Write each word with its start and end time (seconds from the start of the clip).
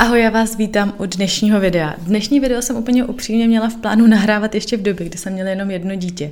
Ahoj, 0.00 0.22
já 0.22 0.30
vás 0.30 0.56
vítám 0.56 0.94
u 0.98 1.06
dnešního 1.06 1.60
videa. 1.60 1.94
Dnešní 1.98 2.40
video 2.40 2.62
jsem 2.62 2.76
úplně 2.76 3.04
upřímně 3.04 3.46
měla 3.46 3.68
v 3.68 3.76
plánu 3.76 4.06
nahrávat 4.06 4.54
ještě 4.54 4.76
v 4.76 4.82
době, 4.82 5.06
kdy 5.06 5.18
jsem 5.18 5.32
měla 5.32 5.50
jenom 5.50 5.70
jedno 5.70 5.94
dítě. 5.94 6.30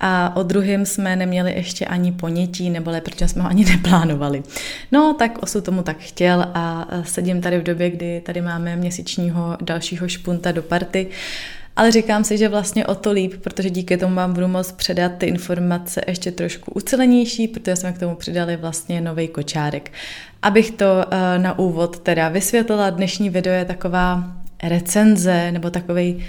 A 0.00 0.36
o 0.36 0.42
druhém 0.42 0.86
jsme 0.86 1.16
neměli 1.16 1.52
ještě 1.52 1.84
ani 1.84 2.12
ponětí, 2.12 2.70
nebo 2.70 2.92
protože 3.04 3.28
jsme 3.28 3.42
ho 3.42 3.48
ani 3.48 3.64
neplánovali. 3.70 4.42
No, 4.92 5.14
tak 5.18 5.42
osu 5.42 5.60
tomu 5.60 5.82
tak 5.82 5.96
chtěl 5.98 6.46
a 6.54 6.88
sedím 7.04 7.40
tady 7.40 7.58
v 7.58 7.62
době, 7.62 7.90
kdy 7.90 8.22
tady 8.24 8.40
máme 8.40 8.76
měsíčního 8.76 9.56
dalšího 9.60 10.08
špunta 10.08 10.52
do 10.52 10.62
party. 10.62 11.06
Ale 11.78 11.92
říkám 11.92 12.24
si, 12.24 12.38
že 12.38 12.48
vlastně 12.48 12.86
o 12.86 12.94
to 12.94 13.12
líp, 13.12 13.34
protože 13.40 13.70
díky 13.70 13.96
tomu 13.96 14.14
vám 14.14 14.32
budu 14.32 14.48
moct 14.48 14.72
předat 14.72 15.12
ty 15.18 15.26
informace 15.26 16.00
ještě 16.06 16.32
trošku 16.32 16.72
ucelenější, 16.74 17.48
protože 17.48 17.76
jsme 17.76 17.92
k 17.92 17.98
tomu 17.98 18.14
přidali 18.14 18.56
vlastně 18.56 19.00
nový 19.00 19.28
kočárek. 19.28 19.92
Abych 20.42 20.70
to 20.70 20.84
uh, 20.84 21.42
na 21.42 21.58
úvod 21.58 21.98
teda 21.98 22.28
vysvětlila, 22.28 22.90
dnešní 22.90 23.30
video 23.30 23.54
je 23.54 23.64
taková 23.64 24.24
recenze 24.62 25.52
nebo 25.52 25.70
takový 25.70 26.24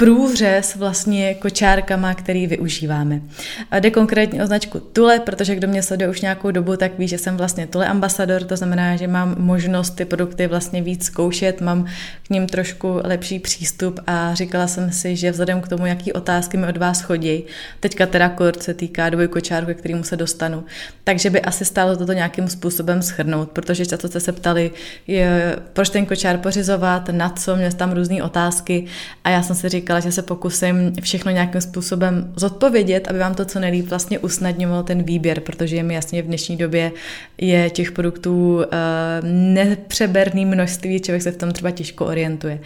průřez 0.00 0.76
vlastně 0.76 1.34
kočárkama, 1.34 2.14
který 2.14 2.46
využíváme. 2.46 3.20
A 3.70 3.78
jde 3.78 3.90
konkrétně 3.90 4.42
o 4.42 4.46
značku 4.46 4.80
Tule, 4.80 5.20
protože 5.20 5.54
kdo 5.54 5.68
mě 5.68 5.82
sleduje 5.82 6.10
už 6.10 6.20
nějakou 6.20 6.50
dobu, 6.50 6.76
tak 6.76 6.98
ví, 6.98 7.08
že 7.08 7.18
jsem 7.18 7.36
vlastně 7.36 7.66
Tule 7.66 7.86
ambasador, 7.86 8.44
to 8.44 8.56
znamená, 8.56 8.96
že 8.96 9.06
mám 9.06 9.34
možnost 9.38 9.90
ty 9.90 10.04
produkty 10.04 10.46
vlastně 10.46 10.82
víc 10.82 11.04
zkoušet, 11.04 11.60
mám 11.60 11.84
k 12.22 12.30
ním 12.30 12.46
trošku 12.46 13.00
lepší 13.04 13.38
přístup 13.38 14.00
a 14.06 14.34
říkala 14.34 14.66
jsem 14.66 14.92
si, 14.92 15.16
že 15.16 15.30
vzhledem 15.30 15.60
k 15.60 15.68
tomu, 15.68 15.86
jaký 15.86 16.12
otázky 16.12 16.56
mi 16.56 16.66
od 16.66 16.76
vás 16.76 17.00
chodí, 17.00 17.44
teďka 17.80 18.06
teda 18.06 18.28
kort 18.28 18.62
se 18.62 18.74
týká 18.74 19.10
dvojkočárku, 19.10 19.74
k 19.74 19.76
kterému 19.76 20.02
se 20.02 20.16
dostanu, 20.16 20.64
takže 21.04 21.30
by 21.30 21.42
asi 21.42 21.64
stálo 21.64 21.96
toto 21.96 22.12
nějakým 22.12 22.48
způsobem 22.48 23.02
schrnout, 23.02 23.50
protože 23.50 23.86
často 23.86 24.08
jste 24.08 24.20
se 24.20 24.32
ptali, 24.32 24.70
je, 25.06 25.56
proč 25.72 25.88
ten 25.88 26.06
kočár 26.06 26.38
pořizovat, 26.38 27.08
na 27.08 27.28
co, 27.28 27.56
měl 27.56 27.72
tam 27.72 27.92
různé 27.92 28.22
otázky 28.22 28.86
a 29.24 29.30
já 29.30 29.42
jsem 29.42 29.56
si 29.56 29.68
říkala, 29.68 29.89
říkala, 29.90 30.00
že 30.00 30.12
se 30.12 30.22
pokusím 30.22 30.92
všechno 31.02 31.32
nějakým 31.32 31.60
způsobem 31.60 32.32
zodpovědět, 32.36 33.08
aby 33.08 33.18
vám 33.18 33.34
to 33.34 33.44
co 33.44 33.60
nejlíp 33.60 33.88
vlastně 33.88 34.18
usnadňovalo 34.18 34.82
ten 34.82 35.02
výběr, 35.02 35.40
protože 35.40 35.76
je 35.76 35.82
mi 35.82 35.94
jasně 35.94 36.22
v 36.22 36.26
dnešní 36.26 36.56
době 36.56 36.92
je 37.38 37.70
těch 37.70 37.92
produktů 37.92 38.56
uh, 38.56 38.64
nepřeberný 39.28 40.46
množství, 40.46 41.00
člověk 41.00 41.22
se 41.22 41.30
v 41.30 41.36
tom 41.36 41.52
třeba 41.52 41.70
těžko 41.70 42.06
orientuje. 42.06 42.60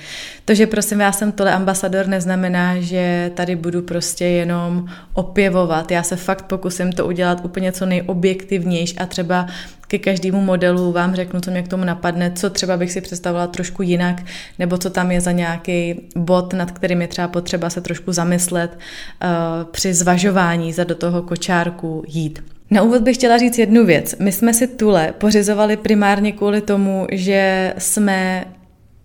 To, 0.45 0.55
že 0.55 0.67
prosím 0.67 1.01
já 1.01 1.13
jsem 1.13 1.33
tohle 1.33 1.53
ambasador, 1.53 2.07
neznamená, 2.07 2.81
že 2.81 3.31
tady 3.35 3.57
budu 3.57 3.83
prostě 3.83 4.25
jenom 4.25 4.87
opěvovat. 5.15 5.91
Já 5.91 6.03
se 6.03 6.17
fakt 6.17 6.45
pokusím 6.45 6.93
to 6.93 7.07
udělat 7.07 7.41
úplně 7.45 7.73
co 7.73 7.87
nejobjektivnější 7.87 8.99
a 8.99 9.07
třeba 9.07 9.47
ke 9.99 10.11
každému 10.11 10.41
modelu 10.41 10.93
vám 10.93 11.15
řeknu, 11.15 11.41
co 11.41 11.51
mě 11.51 11.63
k 11.63 11.69
tomu 11.69 11.85
napadne, 11.85 12.33
co 12.35 12.51
třeba 12.51 12.77
bych 12.77 12.93
si 12.93 13.01
představila 13.01 13.47
trošku 13.47 13.83
jinak, 13.83 14.23
nebo 14.59 14.79
co 14.79 14.91
tam 14.91 15.11
je 15.11 15.21
za 15.21 15.33
nějaký 15.33 16.01
bod, 16.17 16.53
nad 16.53 16.71
kterým 16.71 17.03
je 17.03 17.09
třeba 17.09 17.29
potřeba 17.29 17.71
se 17.71 17.81
trošku 17.81 18.13
zamyslet 18.13 18.79
uh, 18.79 19.29
při 19.71 19.95
zvažování 19.95 20.73
za 20.73 20.85
do 20.85 20.95
toho 20.95 21.23
kočárku 21.23 22.03
jít. 22.09 22.45
Na 22.71 22.83
úvod 22.83 23.03
bych 23.03 23.17
chtěla 23.17 23.39
říct 23.39 23.59
jednu 23.59 23.87
věc. 23.87 24.15
My 24.19 24.33
jsme 24.33 24.55
si 24.55 24.67
Tule 24.67 25.15
pořizovali 25.19 25.77
primárně 25.77 26.33
kvůli 26.33 26.61
tomu, 26.61 27.07
že 27.13 27.75
jsme 27.79 28.45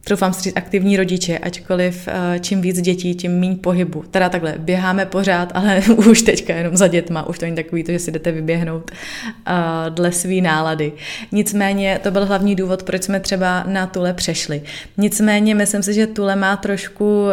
troufám 0.09 0.33
si 0.33 0.41
říct 0.41 0.57
aktivní 0.57 0.97
rodiče, 0.97 1.37
ačkoliv 1.37 2.07
eh, 2.07 2.39
čím 2.39 2.61
víc 2.61 2.81
dětí, 2.81 3.15
tím 3.15 3.39
méně 3.39 3.55
pohybu. 3.55 4.03
Teda 4.11 4.29
takhle, 4.29 4.55
běháme 4.57 5.05
pořád, 5.05 5.51
ale 5.53 5.81
už 6.09 6.21
teďka 6.21 6.55
jenom 6.55 6.77
za 6.77 6.87
dětma, 6.87 7.27
už 7.27 7.39
to 7.39 7.45
není 7.45 7.55
takový 7.55 7.83
to, 7.83 7.91
že 7.91 7.99
si 7.99 8.11
jdete 8.11 8.31
vyběhnout 8.31 8.91
uh, 8.91 9.55
dle 9.89 10.11
svý 10.11 10.41
nálady. 10.41 10.91
Nicméně 11.31 11.99
to 12.03 12.11
byl 12.11 12.25
hlavní 12.25 12.55
důvod, 12.55 12.83
proč 12.83 13.03
jsme 13.03 13.19
třeba 13.19 13.63
na 13.67 13.87
Tule 13.87 14.13
přešli. 14.13 14.61
Nicméně 14.97 15.55
myslím 15.55 15.83
si, 15.83 15.93
že 15.93 16.07
Tule 16.07 16.35
má 16.35 16.57
trošku 16.57 17.27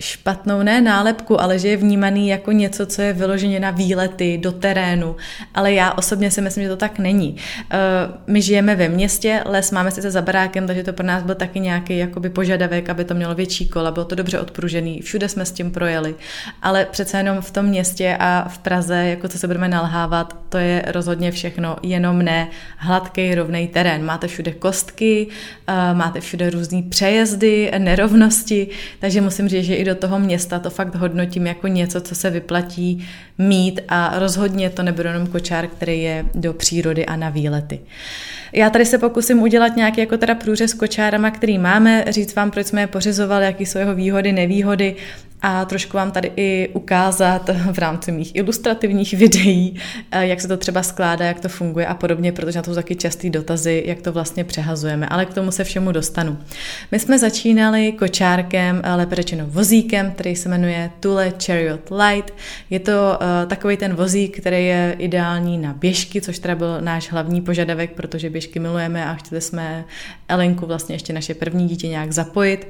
špatnou 0.00 0.62
ne 0.62 0.80
nálepku, 0.80 1.40
ale 1.40 1.58
že 1.58 1.68
je 1.68 1.76
vnímaný 1.76 2.28
jako 2.28 2.52
něco, 2.52 2.86
co 2.86 3.02
je 3.02 3.12
vyloženě 3.12 3.60
na 3.60 3.70
výlety 3.70 4.38
do 4.38 4.52
terénu. 4.52 5.16
Ale 5.54 5.72
já 5.72 5.92
osobně 5.92 6.30
si 6.30 6.40
myslím, 6.40 6.64
že 6.64 6.70
to 6.70 6.76
tak 6.76 6.98
není. 6.98 7.36
Eh, 7.70 7.76
my 8.26 8.42
žijeme 8.42 8.76
ve 8.76 8.88
městě, 8.88 9.42
les 9.46 9.70
máme 9.70 9.90
sice 9.90 10.10
za 10.10 10.22
barákem, 10.22 10.66
takže 10.66 10.82
to 10.82 10.92
pro 10.92 11.06
nás 11.06 11.22
byl 11.22 11.34
taky 11.34 11.60
nějaký 11.60 11.98
jakoby 11.98 12.30
požadavek, 12.30 12.88
aby 12.88 13.04
to 13.04 13.14
mělo 13.14 13.34
větší 13.34 13.68
kola, 13.68 13.90
bylo 13.90 14.04
to 14.04 14.14
dobře 14.14 14.40
odpružený, 14.40 15.00
všude 15.02 15.28
jsme 15.28 15.46
s 15.46 15.52
tím 15.52 15.70
projeli. 15.70 16.14
Ale 16.62 16.86
přece 16.90 17.16
jenom 17.16 17.40
v 17.40 17.50
tom 17.50 17.66
městě 17.66 18.16
a 18.20 18.48
v 18.48 18.58
Praze, 18.58 18.96
jako 18.96 19.28
co 19.28 19.38
se 19.38 19.46
budeme 19.46 19.68
nalhávat, 19.68 20.36
to 20.48 20.58
je 20.58 20.84
rozhodně 20.86 21.30
všechno, 21.30 21.76
jenom 21.82 22.18
ne 22.18 22.48
hladký, 22.76 23.34
rovný 23.34 23.68
terén. 23.68 24.04
Máte 24.04 24.28
všude 24.28 24.52
kostky, 24.52 25.28
eh, 25.66 25.94
máte 25.94 26.20
všude 26.20 26.50
různé 26.50 26.82
přejezdy, 26.88 27.72
nerovnosti, 27.78 28.68
takže 29.00 29.20
musím 29.20 29.48
říct, 29.48 29.64
že 29.64 29.74
i 29.74 29.85
do 29.86 29.94
toho 29.94 30.18
města 30.18 30.58
to 30.58 30.70
fakt 30.70 30.94
hodnotím 30.94 31.46
jako 31.46 31.66
něco, 31.66 32.00
co 32.00 32.14
se 32.14 32.30
vyplatí 32.30 33.08
mít 33.38 33.80
a 33.88 34.18
rozhodně 34.18 34.70
to 34.70 34.82
nebude 34.82 35.08
jenom 35.08 35.26
kočár, 35.26 35.66
který 35.66 36.02
je 36.02 36.24
do 36.34 36.52
přírody 36.52 37.06
a 37.06 37.16
na 37.16 37.30
výlety. 37.30 37.80
Já 38.52 38.70
tady 38.70 38.86
se 38.86 38.98
pokusím 38.98 39.42
udělat 39.42 39.76
nějaký 39.76 40.00
jako 40.00 40.16
teda 40.16 40.34
průřez 40.34 40.74
kočárama, 40.74 41.30
který 41.30 41.58
máme, 41.58 42.04
říct 42.08 42.34
vám, 42.34 42.50
proč 42.50 42.66
jsme 42.66 42.80
je 42.80 42.86
pořizovali, 42.86 43.44
jaký 43.44 43.66
jsou 43.66 43.78
jeho 43.78 43.94
výhody, 43.94 44.32
nevýhody 44.32 44.96
a 45.48 45.64
trošku 45.64 45.96
vám 45.96 46.10
tady 46.10 46.32
i 46.36 46.68
ukázat 46.72 47.50
v 47.72 47.78
rámci 47.78 48.12
mých 48.12 48.36
ilustrativních 48.36 49.14
videí, 49.14 49.80
eh, 50.10 50.26
jak 50.26 50.40
se 50.40 50.48
to 50.48 50.56
třeba 50.56 50.82
skládá, 50.82 51.24
jak 51.24 51.40
to 51.40 51.48
funguje 51.48 51.86
a 51.86 51.94
podobně, 51.94 52.32
protože 52.32 52.58
na 52.58 52.62
to 52.62 52.70
jsou 52.70 52.74
taky 52.74 52.96
častý 52.96 53.30
dotazy, 53.30 53.82
jak 53.86 54.02
to 54.02 54.12
vlastně 54.12 54.44
přehazujeme, 54.44 55.08
ale 55.08 55.26
k 55.26 55.34
tomu 55.34 55.50
se 55.50 55.64
všemu 55.64 55.92
dostanu. 55.92 56.38
My 56.92 56.98
jsme 56.98 57.18
začínali 57.18 57.92
kočárkem, 57.92 58.82
lépe 58.96 59.14
řečeno 59.14 59.46
vozíkem, 59.46 60.10
který 60.10 60.36
se 60.36 60.48
jmenuje 60.48 60.90
Tule 61.00 61.32
Chariot 61.46 61.90
Light. 61.90 62.34
Je 62.70 62.80
to 62.80 62.92
uh, 62.92 63.48
takový 63.48 63.76
ten 63.76 63.94
vozík, 63.94 64.40
který 64.40 64.66
je 64.66 64.96
ideální 64.98 65.58
na 65.58 65.72
běžky, 65.72 66.20
což 66.20 66.38
teda 66.38 66.54
byl 66.54 66.80
náš 66.80 67.10
hlavní 67.10 67.40
požadavek, 67.40 67.90
protože 67.92 68.30
běžky 68.30 68.58
milujeme 68.58 69.06
a 69.06 69.14
chtěli 69.14 69.40
jsme 69.40 69.84
Elenku, 70.28 70.66
vlastně 70.66 70.94
ještě 70.94 71.12
naše 71.12 71.34
první 71.34 71.68
dítě, 71.68 71.88
nějak 71.88 72.12
zapojit. 72.12 72.66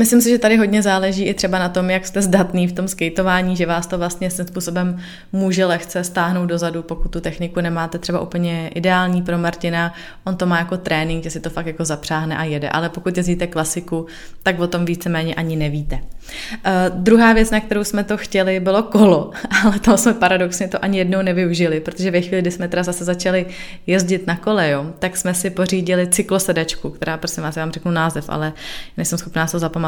Myslím 0.00 0.20
si, 0.20 0.30
že 0.30 0.38
tady 0.38 0.56
hodně 0.56 0.82
záleží 0.82 1.24
i 1.24 1.34
třeba 1.34 1.58
na 1.58 1.68
tom, 1.68 1.90
jak 1.90 2.06
jste 2.06 2.22
zdatný 2.22 2.66
v 2.66 2.72
tom 2.72 2.88
skateování, 2.88 3.56
že 3.56 3.66
vás 3.66 3.86
to 3.86 3.98
vlastně 3.98 4.30
svým 4.30 4.46
způsobem 4.46 4.98
může 5.32 5.64
lehce 5.64 6.04
stáhnout 6.04 6.46
dozadu, 6.46 6.82
pokud 6.82 7.08
tu 7.08 7.20
techniku 7.20 7.60
nemáte 7.60 7.98
třeba 7.98 8.20
úplně 8.20 8.68
ideální 8.68 9.22
pro 9.22 9.38
Martina. 9.38 9.94
On 10.24 10.36
to 10.36 10.46
má 10.46 10.58
jako 10.58 10.76
trénink, 10.76 11.24
že 11.24 11.30
si 11.30 11.40
to 11.40 11.50
fakt 11.50 11.66
jako 11.66 11.84
zapřáhne 11.84 12.36
a 12.36 12.44
jede, 12.44 12.68
ale 12.68 12.88
pokud 12.88 13.16
jezdíte 13.16 13.46
klasiku, 13.46 14.06
tak 14.42 14.60
o 14.60 14.66
tom 14.66 14.84
víceméně 14.84 15.34
ani 15.34 15.56
nevíte. 15.56 15.94
Uh, 15.96 16.98
druhá 16.98 17.32
věc, 17.32 17.50
na 17.50 17.60
kterou 17.60 17.84
jsme 17.84 18.04
to 18.04 18.16
chtěli, 18.16 18.60
bylo 18.60 18.82
kolo, 18.82 19.30
ale 19.64 19.78
to 19.78 19.98
jsme 19.98 20.14
paradoxně 20.14 20.68
to 20.68 20.84
ani 20.84 20.98
jednou 20.98 21.22
nevyužili, 21.22 21.80
protože 21.80 22.10
ve 22.10 22.20
chvíli, 22.20 22.42
kdy 22.42 22.50
jsme 22.50 22.68
teda 22.68 22.82
zase 22.82 23.04
začali 23.04 23.46
jezdit 23.86 24.26
na 24.26 24.36
kole, 24.36 24.70
jo, 24.70 24.86
tak 24.98 25.16
jsme 25.16 25.34
si 25.34 25.50
pořídili 25.50 26.06
cyklosedačku, 26.06 26.90
která, 26.90 27.16
prosím 27.16 27.42
vás, 27.42 27.56
já 27.56 27.62
vám 27.62 27.72
řeknu 27.72 27.90
název, 27.90 28.24
ale 28.28 28.52
nejsem 28.96 29.18
schopná 29.18 29.46
to 29.46 29.58
zapamatovat, 29.58 29.85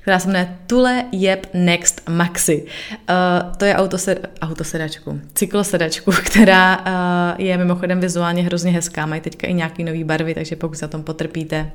která 0.00 0.18
se 0.18 0.26
jmenuje 0.26 0.56
Tule 0.66 1.04
Jeb 1.12 1.46
Next 1.54 2.08
Maxi. 2.08 2.66
Uh, 2.90 3.52
to 3.56 3.64
je 3.64 3.74
autosed, 3.74 4.30
autosedačku, 4.42 5.20
cyklosedačku, 5.34 6.10
která 6.24 6.78
uh, 6.78 7.40
je 7.40 7.58
mimochodem 7.58 8.00
vizuálně 8.00 8.42
hrozně 8.42 8.72
hezká, 8.72 9.06
mají 9.06 9.20
teďka 9.20 9.46
i 9.46 9.54
nějaký 9.54 9.84
nový 9.84 10.04
barvy, 10.04 10.34
takže 10.34 10.56
pokud 10.56 10.82
na 10.82 10.88
tom 10.88 11.02
potrpíte, 11.02 11.70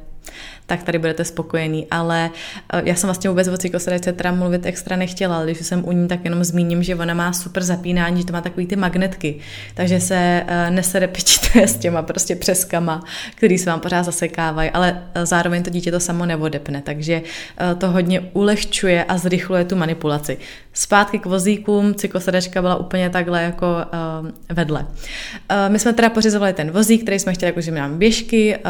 tak 0.66 0.84
tady 0.84 1.00
budete 1.00 1.25
spokojený. 1.25 1.88
Ale 1.91 2.30
eh, 2.74 2.81
já 2.86 2.96
jsem 2.96 3.08
vlastně 3.08 3.30
vůbec 3.30 3.47
o 3.47 3.58
cyklosedačce 3.58 4.13
teda 4.13 4.31
mluvit 4.31 4.66
extra 4.66 4.96
nechtěla, 4.96 5.36
ale 5.36 5.46
když 5.46 5.68
jsem 5.68 5.88
u 5.88 5.91
ní, 5.91 6.08
tak 6.08 6.19
jenom 6.24 6.44
zmíním, 6.44 6.84
že 6.84 6.96
ona 6.96 7.13
má 7.13 7.34
super 7.34 7.63
zapínání, 7.63 8.22
že 8.22 8.28
to 8.28 8.34
má 8.34 8.41
takový 8.41 8.68
ty 8.68 8.75
magnetky, 8.75 9.40
takže 9.74 10.00
se 10.00 10.44
uh, 10.44 10.75
neserepečíte 10.75 11.68
s 11.68 11.78
těma 11.78 12.02
prostě 12.02 12.36
přeskama, 12.36 13.03
který 13.36 13.58
se 13.58 13.69
vám 13.69 13.80
pořád 13.80 14.03
zasekávají, 14.03 14.69
ale 14.69 14.91
uh, 14.91 15.25
zároveň 15.25 15.63
to 15.63 15.69
dítě 15.69 15.91
to 15.91 16.00
samo 16.00 16.25
nevodepne, 16.25 16.81
takže 16.81 17.22
to 17.77 17.92
hodně 17.92 18.19
ulehčuje 18.33 19.04
a 19.04 19.18
zrychluje 19.18 19.66
tu 19.66 19.75
manipulaci. 19.75 20.38
Zpátky 20.77 21.19
k 21.19 21.25
vozíkům, 21.25 21.95
cyklosedačka 21.95 22.62
byla 22.62 22.75
úplně 22.75 23.10
takhle 23.10 23.44
jako 23.44 23.66
uh, 23.66 24.30
vedle. 24.50 24.80
Uh, 24.81 24.88
my 25.68 25.80
jsme 25.80 25.94
teda 25.94 26.10
pořizovali 26.10 26.54
ten 26.54 26.72
vozík, 26.72 27.01
který 27.01 27.19
jsme 27.19 27.33
chtěli, 27.33 27.50
jakože 27.50 27.72
mám 27.72 27.98
běžky 27.98 28.57
uh, 28.57 28.62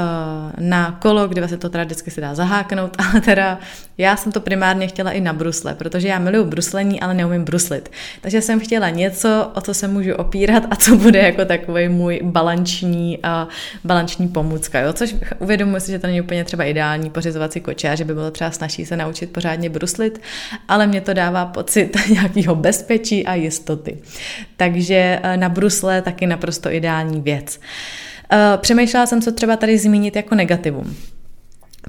na 0.59 0.91
kolo, 1.01 1.27
kde 1.27 1.47
se 1.47 1.57
to 1.57 1.69
teda 1.69 1.83
vždycky 1.83 2.11
se 2.11 2.21
dá 2.21 2.35
zaháknout, 2.35 2.97
ale 3.11 3.21
teda 3.21 3.59
já 3.97 4.15
jsem 4.15 4.31
to 4.31 4.41
primárně 4.41 4.87
chtěla 4.87 5.11
i 5.11 5.21
na 5.21 5.33
brusle, 5.33 5.75
protože 5.75 6.07
já 6.07 6.19
miluju 6.19 6.45
bruslení, 6.45 7.01
ale 7.01 7.13
neumím 7.13 7.43
bruslit. 7.43 7.91
Takže 8.21 8.41
jsem 8.41 8.59
chtěla 8.59 8.89
něco, 8.89 9.51
o 9.55 9.61
co 9.61 9.73
se 9.73 9.87
můžu 9.87 10.15
opírat 10.15 10.63
a 10.69 10.75
co 10.75 10.95
bude 10.95 11.19
jako 11.19 11.45
takový 11.45 11.89
můj 11.89 12.19
balanční, 12.23 13.17
uh, 13.17 13.49
balanční 13.83 14.27
pomůcka, 14.27 14.79
jo? 14.79 14.93
což 14.93 15.15
uvědomuji 15.39 15.79
si, 15.79 15.91
že 15.91 15.99
to 15.99 16.07
není 16.07 16.21
úplně 16.21 16.43
třeba 16.43 16.63
ideální 16.63 17.09
pořizovací 17.09 17.61
kočár, 17.61 17.97
že 17.97 18.05
by 18.05 18.13
bylo 18.13 18.31
třeba 18.31 18.51
snažší 18.51 18.85
se 18.85 18.97
naučit 18.97 19.31
pořádně 19.31 19.69
bruslit, 19.69 20.21
ale 20.67 20.87
mě 20.87 21.01
to 21.01 21.13
dává 21.13 21.45
pocit 21.45 21.94
nějakého 22.13 22.55
bezpečí 22.55 23.25
a 23.25 23.35
jistoty. 23.35 23.97
Takže 24.57 25.19
eh, 25.23 25.37
na 25.37 25.49
brusle 25.49 26.01
taky 26.01 26.27
naprosto 26.27 26.71
ideální 26.71 27.21
věc. 27.21 27.59
Eh, 28.31 28.57
přemýšlela 28.57 29.05
jsem, 29.05 29.21
co 29.21 29.31
třeba 29.31 29.55
tady 29.55 29.77
zmínit 29.77 30.15
jako 30.15 30.35
negativum. 30.35 30.95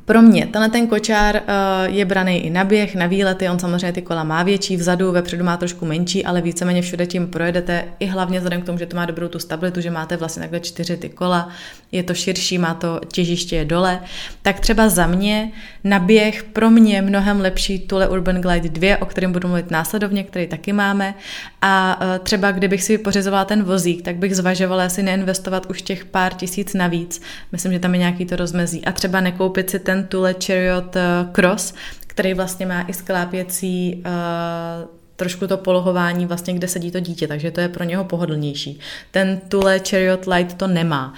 Pro 0.04 0.22
mě 0.22 0.46
tenhle 0.46 0.69
ten 0.69 0.87
kočár 0.87 1.37
uh, 1.37 1.94
je 1.94 2.04
braný 2.04 2.46
i 2.46 2.50
na 2.50 2.64
běh, 2.64 2.94
na 2.94 3.06
výlety, 3.06 3.48
on 3.48 3.58
samozřejmě 3.58 3.93
ty 3.93 4.02
kola 4.02 4.25
má 4.25 4.43
větší 4.43 4.76
vzadu, 4.76 5.12
vepředu 5.12 5.44
má 5.44 5.56
trošku 5.56 5.87
menší, 5.87 6.25
ale 6.25 6.43
víceméně 6.43 6.82
všude 6.82 7.06
tím 7.06 7.26
projedete, 7.26 7.84
i 8.00 8.06
hlavně 8.06 8.38
vzhledem 8.38 8.62
k 8.62 8.66
tomu, 8.66 8.78
že 8.78 8.87
to 8.87 8.96
má 8.96 9.06
dobrou 9.06 9.28
tu 9.28 9.38
stabilitu, 9.38 9.81
že 9.81 9.90
máte 9.90 10.16
vlastně 10.16 10.40
takhle 10.40 10.60
čtyři 10.60 10.96
ty 10.96 11.08
kola, 11.08 11.48
je 11.93 12.02
to 12.02 12.14
širší, 12.14 12.58
má 12.58 12.75
to 12.75 13.00
těžiště 13.12 13.64
dole, 13.64 14.00
tak 14.43 14.60
třeba 14.60 14.88
za 14.88 15.06
mě 15.06 15.52
na 15.84 15.99
běh 15.99 16.44
pro 16.44 16.70
mě 16.70 17.02
mnohem 17.02 17.40
lepší 17.40 17.78
Tule 17.78 18.08
Urban 18.08 18.40
Glide 18.40 18.69
2, 18.69 19.02
o 19.02 19.06
kterém 19.06 19.32
budu 19.32 19.49
mluvit 19.49 19.70
následovně, 19.70 20.25
který 20.25 20.46
taky 20.46 20.72
máme. 20.72 21.14
A 21.62 22.00
uh, 22.00 22.25
třeba 22.25 22.52
kdybych 22.52 22.82
si 22.82 22.99
pořizovala 22.99 23.44
ten 23.44 23.62
vozík, 23.62 24.02
tak 24.02 24.16
bych 24.16 24.37
zvažovala 24.37 24.88
si 24.88 25.02
neinvestovat 25.02 25.66
už 25.66 25.82
těch 25.82 26.04
pár 26.04 26.34
tisíc 26.34 26.75
navíc, 26.75 27.22
myslím, 27.52 27.72
že 27.72 27.78
tam 27.78 27.94
je 27.94 27.99
nějaký 27.99 28.26
to 28.26 28.37
rozmezí. 28.37 28.84
A 28.84 28.92
třeba 28.92 29.20
nekoupit 29.20 29.70
si 29.70 29.78
ten 29.86 30.06
Tule 30.06 30.34
Chariot 30.46 30.96
eh, 30.96 31.02
Cross, 31.32 31.74
který 32.06 32.34
vlastně 32.34 32.66
má 32.66 32.82
i 32.82 32.92
sklápěcí 32.92 34.02
uh, 34.06 34.88
trošku 35.16 35.46
to 35.46 35.56
polohování 35.56 36.26
vlastně, 36.26 36.54
kde 36.54 36.68
sedí 36.68 36.90
to 36.90 37.00
dítě, 37.00 37.28
takže 37.28 37.50
to 37.50 37.60
je 37.60 37.68
pro 37.68 37.84
něho 37.84 38.04
pohodlnější. 38.04 38.80
Ten 39.10 39.40
Tule 39.48 39.80
Chariot 39.90 40.26
Light 40.26 40.56
to 40.56 40.66
nemá. 40.66 41.14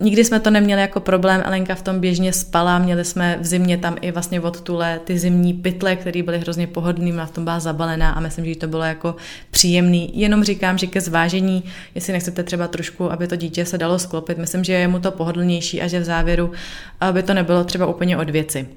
Nikdy 0.00 0.24
jsme 0.24 0.40
to 0.40 0.50
neměli 0.50 0.80
jako 0.80 1.00
problém, 1.00 1.42
Elenka 1.44 1.74
v 1.74 1.82
tom 1.82 2.00
běžně 2.00 2.32
spala, 2.32 2.78
měli 2.78 3.04
jsme 3.04 3.38
v 3.40 3.46
zimě 3.46 3.78
tam 3.78 3.96
i 4.00 4.12
vlastně 4.12 4.40
od 4.40 4.60
Tule 4.60 5.00
ty 5.04 5.18
zimní 5.18 5.52
pytle, 5.54 5.96
které 5.96 6.22
byly 6.22 6.38
hrozně 6.38 6.66
pohodlné 6.66 7.22
a 7.22 7.26
v 7.26 7.30
tom 7.30 7.44
byla 7.44 7.60
zabalená 7.60 8.10
a 8.10 8.20
myslím, 8.20 8.44
že 8.44 8.56
to 8.56 8.66
bylo 8.66 8.82
jako 8.82 9.16
příjemný. 9.50 10.20
Jenom 10.20 10.44
říkám, 10.44 10.78
že 10.78 10.86
ke 10.86 11.00
zvážení, 11.00 11.64
jestli 11.94 12.12
nechcete 12.12 12.42
třeba 12.42 12.68
trošku, 12.68 13.12
aby 13.12 13.26
to 13.26 13.36
dítě 13.36 13.64
se 13.64 13.78
dalo 13.78 13.98
sklopit, 13.98 14.38
myslím, 14.38 14.64
že 14.64 14.72
je 14.72 14.88
mu 14.88 14.98
to 14.98 15.10
pohodlnější 15.10 15.82
a 15.82 15.86
že 15.88 16.00
v 16.00 16.04
závěru 16.04 16.52
aby 17.00 17.22
to 17.22 17.34
nebylo 17.34 17.64
třeba 17.64 17.86
úplně 17.86 18.16
od 18.16 18.30
věci. 18.30 18.68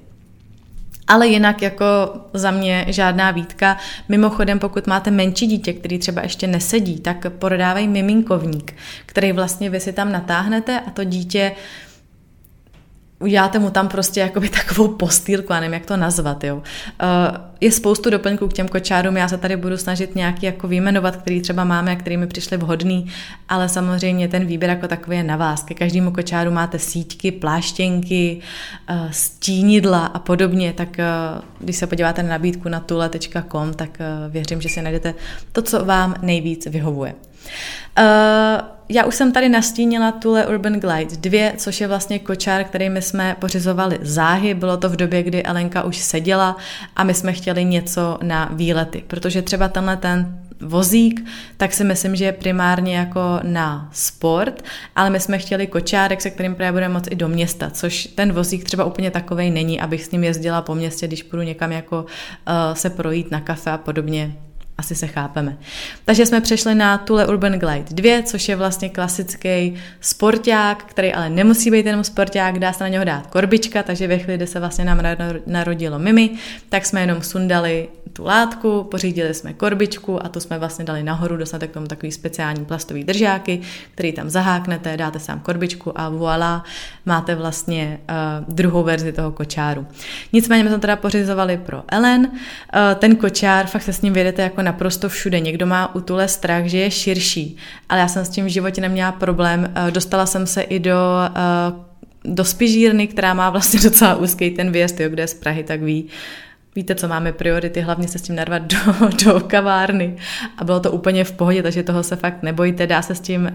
Ale 1.10 1.28
jinak 1.28 1.62
jako 1.62 1.84
za 2.32 2.50
mě 2.50 2.84
žádná 2.88 3.30
výtka. 3.30 3.76
Mimochodem, 4.08 4.58
pokud 4.58 4.86
máte 4.86 5.10
menší 5.10 5.46
dítě, 5.46 5.72
který 5.72 5.98
třeba 5.98 6.22
ještě 6.22 6.46
nesedí, 6.46 7.00
tak 7.00 7.26
prodávají 7.38 7.88
miminkovník, 7.88 8.74
který 9.06 9.32
vlastně 9.32 9.70
vy 9.70 9.80
si 9.80 9.92
tam 9.92 10.12
natáhnete 10.12 10.80
a 10.80 10.90
to 10.90 11.04
dítě 11.04 11.52
uděláte 13.20 13.58
mu 13.58 13.70
tam 13.70 13.88
prostě 13.88 14.20
jakoby 14.20 14.48
takovou 14.48 14.88
postýlku, 14.88 15.52
já 15.52 15.60
nevím, 15.60 15.74
jak 15.74 15.86
to 15.86 15.96
nazvat, 15.96 16.44
jo. 16.44 16.56
Uh, 16.56 16.62
je 17.60 17.72
spoustu 17.72 18.10
doplňků 18.10 18.48
k 18.48 18.52
těm 18.52 18.68
kočárům, 18.68 19.16
já 19.16 19.28
se 19.28 19.38
tady 19.38 19.56
budu 19.56 19.76
snažit 19.76 20.14
nějaký 20.14 20.46
jako 20.46 20.68
vyjmenovat, 20.68 21.16
který 21.16 21.40
třeba 21.40 21.64
máme 21.64 21.92
a 21.92 21.96
který 21.96 22.16
mi 22.16 22.26
přišly 22.26 22.56
vhodný, 22.56 23.06
ale 23.48 23.68
samozřejmě 23.68 24.28
ten 24.28 24.46
výběr 24.46 24.70
jako 24.70 24.88
takový 24.88 25.16
je 25.16 25.22
na 25.22 25.36
vás. 25.36 25.62
Ke 25.62 25.74
každému 25.74 26.10
kočáru 26.10 26.50
máte 26.50 26.78
síťky, 26.78 27.32
pláštěnky, 27.32 28.40
uh, 28.90 29.10
stínidla 29.10 30.06
a 30.06 30.18
podobně, 30.18 30.72
tak 30.72 30.88
uh, 30.88 31.42
když 31.58 31.76
se 31.76 31.86
podíváte 31.86 32.22
na 32.22 32.28
nabídku 32.28 32.68
na 32.68 32.80
tule.com, 32.80 33.74
tak 33.74 33.98
věřím, 34.28 34.60
že 34.60 34.68
si 34.68 34.82
najdete 34.82 35.14
to, 35.52 35.62
co 35.62 35.84
vám 35.84 36.14
nejvíc 36.22 36.66
vyhovuje. 36.66 37.14
Uh, 37.98 38.04
já 38.92 39.04
už 39.04 39.14
jsem 39.14 39.32
tady 39.32 39.48
nastínila 39.48 40.12
Tule 40.12 40.46
Urban 40.46 40.72
Glide 40.72 41.16
2, 41.16 41.52
což 41.56 41.80
je 41.80 41.88
vlastně 41.88 42.18
kočár, 42.18 42.64
který 42.64 42.90
my 42.90 43.02
jsme 43.02 43.36
pořizovali 43.38 43.98
záhy. 44.02 44.54
Bylo 44.54 44.76
to 44.76 44.88
v 44.88 44.96
době, 44.96 45.22
kdy 45.22 45.42
Elenka 45.42 45.82
už 45.82 45.98
seděla 45.98 46.56
a 46.96 47.04
my 47.04 47.14
jsme 47.14 47.32
chtěli 47.32 47.64
něco 47.64 48.18
na 48.22 48.50
výlety, 48.52 49.04
protože 49.06 49.42
třeba 49.42 49.68
tenhle 49.68 49.96
ten 49.96 50.38
vozík, 50.60 51.26
tak 51.56 51.72
si 51.72 51.84
myslím, 51.84 52.16
že 52.16 52.24
je 52.24 52.32
primárně 52.32 52.96
jako 52.96 53.40
na 53.42 53.88
sport, 53.92 54.64
ale 54.96 55.10
my 55.10 55.20
jsme 55.20 55.38
chtěli 55.38 55.66
kočárek, 55.66 56.20
se 56.20 56.30
kterým 56.30 56.54
právě 56.54 56.72
budeme 56.72 56.94
moct 56.94 57.08
i 57.10 57.14
do 57.14 57.28
města, 57.28 57.70
což 57.70 58.06
ten 58.06 58.32
vozík 58.32 58.64
třeba 58.64 58.84
úplně 58.84 59.10
takovej 59.10 59.50
není, 59.50 59.80
abych 59.80 60.04
s 60.04 60.10
ním 60.10 60.24
jezdila 60.24 60.62
po 60.62 60.74
městě, 60.74 61.06
když 61.06 61.22
půjdu 61.22 61.42
někam 61.42 61.72
jako 61.72 62.02
uh, 62.02 62.74
se 62.74 62.90
projít 62.90 63.30
na 63.30 63.40
kafe 63.40 63.70
a 63.70 63.78
podobně 63.78 64.36
asi 64.80 64.94
se 64.94 65.06
chápeme. 65.06 65.56
Takže 66.04 66.26
jsme 66.26 66.40
přešli 66.40 66.74
na 66.74 66.98
Tule 66.98 67.26
Urban 67.26 67.52
Glide 67.52 67.84
2, 67.90 68.22
což 68.22 68.48
je 68.48 68.56
vlastně 68.56 68.88
klasický 68.88 69.74
sporták, 70.00 70.84
který 70.84 71.12
ale 71.12 71.30
nemusí 71.30 71.70
být 71.70 71.86
jenom 71.86 72.04
sporták, 72.04 72.58
dá 72.58 72.72
se 72.72 72.84
na 72.84 72.88
něho 72.88 73.04
dát 73.04 73.26
korbička, 73.26 73.82
takže 73.82 74.06
ve 74.06 74.18
chvíli, 74.18 74.36
kdy 74.36 74.46
se 74.46 74.60
vlastně 74.60 74.84
nám 74.84 75.02
narodilo 75.46 75.98
Mimi, 75.98 76.30
tak 76.68 76.86
jsme 76.86 77.00
jenom 77.00 77.22
sundali 77.22 77.88
tu 78.12 78.24
látku, 78.24 78.84
pořídili 78.84 79.34
jsme 79.34 79.52
korbičku 79.52 80.24
a 80.26 80.28
tu 80.28 80.40
jsme 80.40 80.58
vlastně 80.58 80.84
dali 80.84 81.02
nahoru, 81.02 81.36
dostanete 81.36 81.66
k 81.66 81.70
tomu 81.72 81.86
takový 81.86 82.12
speciální 82.12 82.64
plastový 82.64 83.04
držáky, 83.04 83.60
který 83.94 84.12
tam 84.12 84.30
zaháknete, 84.30 84.96
dáte 84.96 85.20
sám 85.20 85.40
korbičku 85.40 86.00
a 86.00 86.10
voilà, 86.10 86.62
máte 87.06 87.34
vlastně 87.34 88.00
uh, 88.10 88.54
druhou 88.54 88.82
verzi 88.82 89.12
toho 89.12 89.32
kočáru. 89.32 89.86
Nicméně 90.32 90.62
jsme 90.62 90.70
to 90.70 90.78
teda 90.78 90.96
pořizovali 90.96 91.56
pro 91.56 91.82
Ellen, 91.88 92.20
uh, 92.20 92.30
ten 92.98 93.16
kočár, 93.16 93.66
fakt 93.66 93.82
se 93.82 93.92
s 93.92 94.02
ním 94.02 94.12
vědete 94.12 94.42
jako 94.42 94.62
naprosto 94.70 95.08
všude. 95.08 95.40
Někdo 95.40 95.66
má 95.66 95.94
u 95.94 96.00
tule 96.00 96.28
strach, 96.28 96.64
že 96.64 96.78
je 96.78 96.90
širší, 96.90 97.56
ale 97.88 98.00
já 98.00 98.08
jsem 98.08 98.24
s 98.24 98.28
tím 98.28 98.44
v 98.46 98.48
životě 98.48 98.80
neměla 98.80 99.12
problém. 99.12 99.60
Uh, 99.60 99.90
dostala 99.90 100.26
jsem 100.26 100.46
se 100.46 100.62
i 100.62 100.78
do 100.78 100.96
uh, 101.74 101.90
do 102.24 102.44
spižírny, 102.44 103.06
která 103.06 103.34
má 103.34 103.50
vlastně 103.50 103.80
docela 103.88 104.14
úzký 104.14 104.50
ten 104.50 104.72
výjezd, 104.72 105.00
jo, 105.00 105.08
kde 105.08 105.22
je 105.22 105.26
z 105.26 105.34
Prahy, 105.34 105.64
tak 105.64 105.82
ví, 105.82 106.06
víte, 106.76 106.94
co 106.94 107.08
máme 107.08 107.32
priority, 107.32 107.80
hlavně 107.80 108.08
se 108.08 108.18
s 108.18 108.22
tím 108.22 108.36
narvat 108.36 108.62
do, 108.62 108.78
do 109.24 109.40
kavárny. 109.40 110.16
A 110.58 110.64
bylo 110.64 110.80
to 110.80 110.92
úplně 110.92 111.24
v 111.24 111.32
pohodě, 111.32 111.62
takže 111.62 111.82
toho 111.82 112.02
se 112.02 112.16
fakt 112.16 112.42
nebojte, 112.42 112.86
dá 112.86 113.02
se 113.02 113.14
s 113.14 113.20
tím 113.20 113.42
uh, 113.42 113.50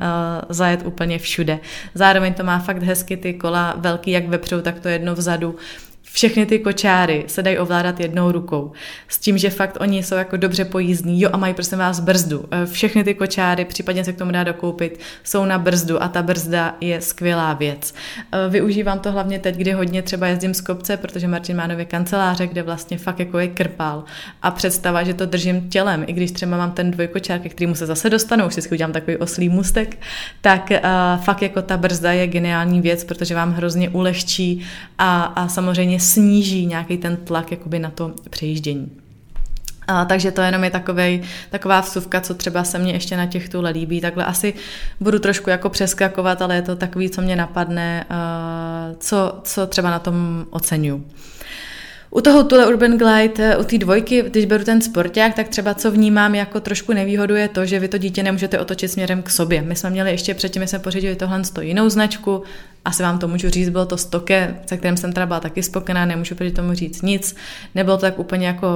zajet 0.50 0.86
úplně 0.86 1.20
všude. 1.20 1.60
Zároveň 1.94 2.34
to 2.34 2.44
má 2.44 2.60
fakt 2.60 2.84
hezky 2.84 3.18
ty 3.18 3.34
kola 3.34 3.76
velký 3.78 4.12
jak 4.12 4.28
vepředu, 4.28 4.62
tak 4.62 4.80
to 4.80 4.88
jedno 4.88 5.16
vzadu 5.16 5.56
všechny 6.16 6.46
ty 6.46 6.60
kočáry 6.60 7.24
se 7.28 7.44
dají 7.44 7.58
ovládat 7.58 8.00
jednou 8.00 8.32
rukou. 8.32 8.72
S 9.08 9.18
tím, 9.18 9.38
že 9.38 9.50
fakt 9.50 9.78
oni 9.80 10.04
jsou 10.04 10.16
jako 10.16 10.38
dobře 10.38 10.66
pojízdní, 10.66 11.22
jo 11.22 11.30
a 11.34 11.38
mají 11.38 11.54
prosím 11.54 11.78
vás 11.78 12.00
brzdu. 12.00 12.46
Eh, 12.52 12.66
všechny 12.66 13.04
ty 13.04 13.14
kočáry, 13.14 13.66
případně 13.66 14.04
se 14.04 14.14
k 14.14 14.18
tomu 14.18 14.32
dá 14.32 14.44
dokoupit, 14.44 15.00
jsou 15.24 15.46
na 15.46 15.58
brzdu 15.58 16.04
a 16.04 16.08
ta 16.08 16.22
brzda 16.22 16.76
je 16.82 17.02
skvělá 17.02 17.54
věc. 17.54 17.94
Eh, 18.32 18.50
využívám 18.50 19.00
to 19.00 19.12
hlavně 19.12 19.40
teď, 19.40 19.56
kdy 19.56 19.72
hodně 19.72 20.02
třeba 20.02 20.28
jezdím 20.28 20.54
z 20.54 20.62
kopce, 20.62 20.98
protože 20.98 21.28
Martin 21.28 21.58
má 21.58 21.68
nově 21.68 21.86
kanceláře, 21.86 22.48
kde 22.48 22.64
vlastně 22.64 22.98
fakt 22.98 23.20
jako 23.20 23.40
je 23.40 23.48
krpal. 23.48 24.04
A 24.42 24.52
představa, 24.52 25.04
že 25.04 25.14
to 25.14 25.26
držím 25.26 25.70
tělem, 25.70 26.04
i 26.08 26.14
když 26.14 26.32
třeba 26.32 26.58
mám 26.58 26.72
ten 26.72 26.92
dvojkočár, 26.92 27.40
ke 27.40 27.50
kterému 27.50 27.76
se 27.76 27.86
zase 27.86 28.10
dostanu, 28.10 28.48
už 28.48 28.54
si 28.54 28.70
udělám 28.70 28.94
takový 28.94 29.18
oslý 29.18 29.50
mustek, 29.50 29.98
tak 30.42 30.72
uh, 30.72 31.24
fakt 31.24 31.42
jako 31.42 31.62
ta 31.62 31.78
brzda 31.78 32.12
je 32.12 32.28
geniální 32.28 32.82
věc, 32.82 33.04
protože 33.04 33.36
vám 33.36 33.54
hrozně 33.54 33.90
ulehčí 33.90 34.66
a, 34.98 35.24
a 35.24 35.48
samozřejmě 35.48 36.05
sníží 36.06 36.66
nějaký 36.66 36.98
ten 36.98 37.18
tlak 37.18 37.52
jakoby 37.52 37.80
na 37.80 37.90
to 37.90 38.12
přejíždění. 38.30 38.92
A, 39.88 40.06
takže 40.06 40.32
to 40.32 40.42
jenom 40.42 40.64
je 40.64 40.70
takovej, 40.70 41.22
taková 41.50 41.82
vsuvka, 41.82 42.22
co 42.22 42.34
třeba 42.34 42.64
se 42.64 42.80
mně 42.80 42.94
ještě 42.94 43.18
na 43.18 43.26
těch 43.26 43.50
tule 43.50 43.72
líbí. 43.72 44.02
Takhle 44.02 44.26
asi 44.26 44.54
budu 45.00 45.20
trošku 45.20 45.50
jako 45.50 45.70
přeskakovat, 45.70 46.42
ale 46.42 46.56
je 46.56 46.62
to 46.62 46.76
takový, 46.76 47.10
co 47.10 47.22
mě 47.22 47.36
napadne, 47.36 48.06
co, 49.00 49.40
co 49.44 49.68
třeba 49.68 49.90
na 49.90 50.00
tom 50.00 50.46
oceňuju. 50.50 51.06
U 52.12 52.22
toho 52.22 52.44
Tule 52.44 52.68
Urban 52.68 52.98
Glide, 52.98 53.58
u 53.58 53.64
té 53.64 53.78
dvojky, 53.78 54.22
když 54.22 54.46
beru 54.46 54.64
ten 54.64 54.82
sporták, 54.82 55.36
tak 55.36 55.48
třeba 55.48 55.74
co 55.74 55.92
vnímám 55.92 56.36
jako 56.36 56.60
trošku 56.60 56.94
nevýhodu 56.94 57.36
je 57.36 57.48
to, 57.48 57.66
že 57.66 57.80
vy 57.80 57.88
to 57.88 57.98
dítě 57.98 58.24
nemůžete 58.24 58.60
otočit 58.60 58.88
směrem 58.88 59.22
k 59.24 59.30
sobě. 59.30 59.62
My 59.62 59.76
jsme 59.76 59.90
měli 59.90 60.12
ještě 60.12 60.34
předtím, 60.34 60.68
jsme 60.68 60.80
pořídili 60.80 61.16
tohle 61.16 61.42
jinou 61.62 61.90
značku, 61.90 62.44
asi 62.86 63.04
vám 63.04 63.20
to 63.20 63.28
můžu 63.28 63.50
říct, 63.50 63.70
bylo 63.70 63.86
to 63.86 63.98
stoke, 63.98 64.56
se 64.66 64.78
kterým 64.78 64.98
jsem 64.98 65.14
teda 65.14 65.26
byla 65.26 65.40
taky 65.40 65.64
spokojená, 65.64 66.06
nemůžu 66.06 66.36
proti 66.36 66.52
tomu 66.52 66.74
říct 66.74 67.02
nic. 67.02 67.36
Nebylo 67.76 67.98
to 67.98 68.02
tak 68.02 68.20
úplně 68.20 68.48
jako 68.48 68.68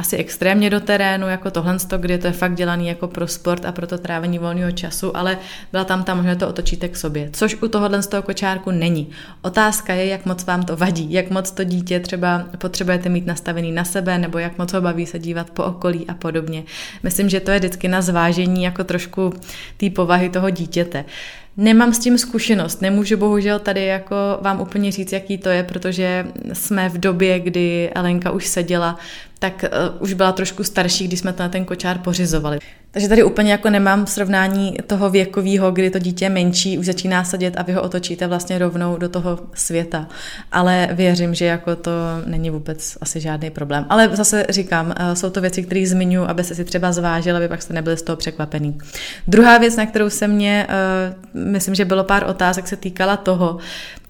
asi 0.00 0.16
extrémně 0.16 0.70
do 0.70 0.80
terénu, 0.80 1.28
jako 1.28 1.50
tohle, 1.50 1.76
kde 1.98 2.18
to 2.18 2.26
je 2.26 2.32
fakt 2.32 2.54
dělaný 2.54 2.88
jako 2.88 3.08
pro 3.08 3.28
sport 3.28 3.64
a 3.64 3.72
pro 3.72 3.86
to 3.86 3.98
trávení 3.98 4.38
volného 4.38 4.70
času, 4.70 5.16
ale 5.16 5.38
byla 5.72 5.84
tam 5.84 6.04
ta 6.04 6.14
možnost 6.14 6.38
to 6.38 6.48
otočíte 6.48 6.88
k 6.88 6.96
sobě, 6.96 7.30
což 7.32 7.56
u 7.62 7.68
tohohle 7.68 8.02
z 8.02 8.06
toho 8.06 8.22
kočárku 8.22 8.70
není. 8.70 9.10
Otázka 9.42 9.94
je, 9.94 10.06
jak 10.06 10.26
moc 10.26 10.44
vám 10.44 10.62
to 10.62 10.76
vadí, 10.76 11.12
jak 11.12 11.30
moc 11.30 11.50
to 11.50 11.64
dítě 11.64 12.00
třeba 12.00 12.44
potřebujete 12.58 13.08
mít 13.08 13.26
nastavený 13.26 13.72
na 13.72 13.84
sebe, 13.84 14.18
nebo 14.18 14.38
jak 14.38 14.58
moc 14.58 14.72
ho 14.72 14.80
baví 14.80 15.06
se 15.06 15.18
dívat 15.18 15.50
po 15.50 15.64
okolí 15.64 16.06
a 16.08 16.14
podobně. 16.14 16.64
Myslím, 17.02 17.28
že 17.28 17.40
to 17.40 17.50
je 17.50 17.58
vždycky 17.58 17.88
na 17.88 18.02
zvážení 18.02 18.64
jako 18.64 18.84
trošku 18.84 19.34
té 19.76 19.90
povahy 19.90 20.28
toho 20.28 20.50
dítěte. 20.50 21.04
Nemám 21.56 21.94
s 21.94 21.98
tím 21.98 22.18
zkušenost, 22.18 22.82
nemůžu 22.82 23.16
bohužel 23.16 23.58
tady 23.58 23.84
jako 23.84 24.16
vám 24.40 24.60
úplně 24.60 24.92
říct, 24.92 25.12
jaký 25.12 25.38
to 25.38 25.48
je, 25.48 25.62
protože 25.62 26.26
jsme 26.52 26.88
v 26.88 26.98
době, 26.98 27.40
kdy 27.40 27.90
Elenka 27.94 28.30
už 28.30 28.46
seděla, 28.46 28.98
tak 29.40 29.64
uh, 29.64 30.02
už 30.02 30.12
byla 30.12 30.32
trošku 30.32 30.64
starší, 30.64 31.08
když 31.08 31.20
jsme 31.20 31.32
ten 31.32 31.64
kočár 31.64 31.98
pořizovali. 31.98 32.58
Takže 32.90 33.08
tady 33.08 33.22
úplně 33.22 33.52
jako 33.52 33.70
nemám 33.70 34.06
srovnání 34.06 34.76
toho 34.86 35.10
věkového, 35.10 35.72
kdy 35.72 35.90
to 35.90 35.98
dítě 35.98 36.28
menší, 36.28 36.78
už 36.78 36.86
začíná 36.86 37.24
sedět 37.24 37.54
a 37.56 37.62
vy 37.62 37.72
ho 37.72 37.82
otočíte 37.82 38.26
vlastně 38.26 38.58
rovnou 38.58 38.96
do 38.96 39.08
toho 39.08 39.38
světa. 39.54 40.08
Ale 40.52 40.88
věřím, 40.92 41.34
že 41.34 41.44
jako 41.44 41.76
to 41.76 41.90
není 42.26 42.50
vůbec 42.50 42.98
asi 43.00 43.20
žádný 43.20 43.50
problém. 43.50 43.86
Ale 43.88 44.10
zase 44.12 44.46
říkám, 44.48 44.86
uh, 44.86 45.14
jsou 45.14 45.30
to 45.30 45.40
věci, 45.40 45.62
které 45.62 45.86
zmiňuji, 45.86 46.26
aby 46.28 46.44
se 46.44 46.54
si 46.54 46.64
třeba 46.64 46.92
zvážili, 46.92 47.36
aby 47.36 47.48
pak 47.48 47.62
jste 47.62 47.74
nebyli 47.74 47.96
z 47.96 48.02
toho 48.02 48.16
překvapený. 48.16 48.78
Druhá 49.26 49.58
věc, 49.58 49.76
na 49.76 49.86
kterou 49.86 50.10
se 50.10 50.28
mě, 50.28 50.66
uh, 51.34 51.40
myslím, 51.44 51.74
že 51.74 51.84
bylo 51.84 52.04
pár 52.04 52.24
otázek, 52.28 52.68
se 52.68 52.76
týkala 52.76 53.16
toho, 53.16 53.58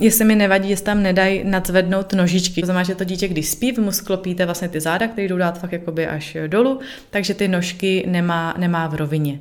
jestli 0.00 0.24
mi 0.24 0.34
nevadí, 0.34 0.70
jestli 0.70 0.84
tam 0.84 1.02
nedají 1.02 1.44
nadzvednout 1.44 2.12
nožičky. 2.12 2.60
To 2.60 2.66
znamená, 2.66 2.82
že 2.82 2.94
to 2.94 3.04
dítě, 3.04 3.28
když 3.28 3.48
spí, 3.48 3.72
vy 3.72 3.82
mu 3.82 3.92
sklopíte 3.92 4.44
vlastně 4.44 4.68
ty 4.68 4.80
záda, 4.80 5.08
které 5.08 5.28
jdou 5.28 5.36
dát 5.36 5.60
fakt 5.60 5.72
jakoby 5.72 6.06
až 6.06 6.36
dolů, 6.46 6.80
takže 7.10 7.34
ty 7.34 7.48
nožky 7.48 8.04
nemá, 8.08 8.54
nemá 8.58 8.86
v 8.86 8.94
rovině. 8.94 9.40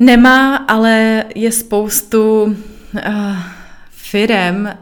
Nemá, 0.00 0.56
ale 0.56 1.24
je 1.34 1.52
spoustu 1.52 2.42
uh, 2.42 3.36
firem, 3.90 4.78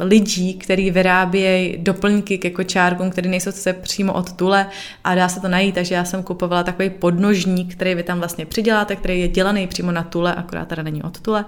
lidí, 0.00 0.54
který 0.54 0.90
vyrábějí 0.90 1.76
doplňky 1.78 2.38
ke 2.38 2.50
kočárkům, 2.50 3.10
které 3.10 3.28
nejsou 3.28 3.52
se 3.52 3.72
přímo 3.72 4.12
od 4.12 4.32
tule 4.32 4.66
a 5.04 5.14
dá 5.14 5.28
se 5.28 5.40
to 5.40 5.48
najít, 5.48 5.74
takže 5.74 5.94
já 5.94 6.04
jsem 6.04 6.22
kupovala 6.22 6.62
takový 6.62 6.90
podnožník, 6.90 7.74
který 7.74 7.94
vy 7.94 8.02
tam 8.02 8.18
vlastně 8.18 8.46
přiděláte, 8.46 8.96
který 8.96 9.20
je 9.20 9.28
dělaný 9.28 9.66
přímo 9.66 9.92
na 9.92 10.02
tule, 10.02 10.34
akorát 10.34 10.68
teda 10.68 10.82
není 10.82 11.02
od 11.02 11.20
tule. 11.20 11.44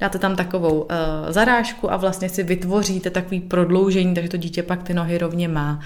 Dáte 0.00 0.18
tam 0.18 0.36
takovou 0.36 0.80
uh, 0.80 0.88
zarážku 1.28 1.92
a 1.92 1.96
vlastně 1.96 2.28
si 2.28 2.42
vytvoříte 2.42 3.10
takový 3.10 3.40
prodloužení, 3.40 4.14
takže 4.14 4.30
to 4.30 4.36
dítě 4.36 4.62
pak 4.62 4.82
ty 4.82 4.94
nohy 4.94 5.18
rovně 5.18 5.48
má 5.48 5.80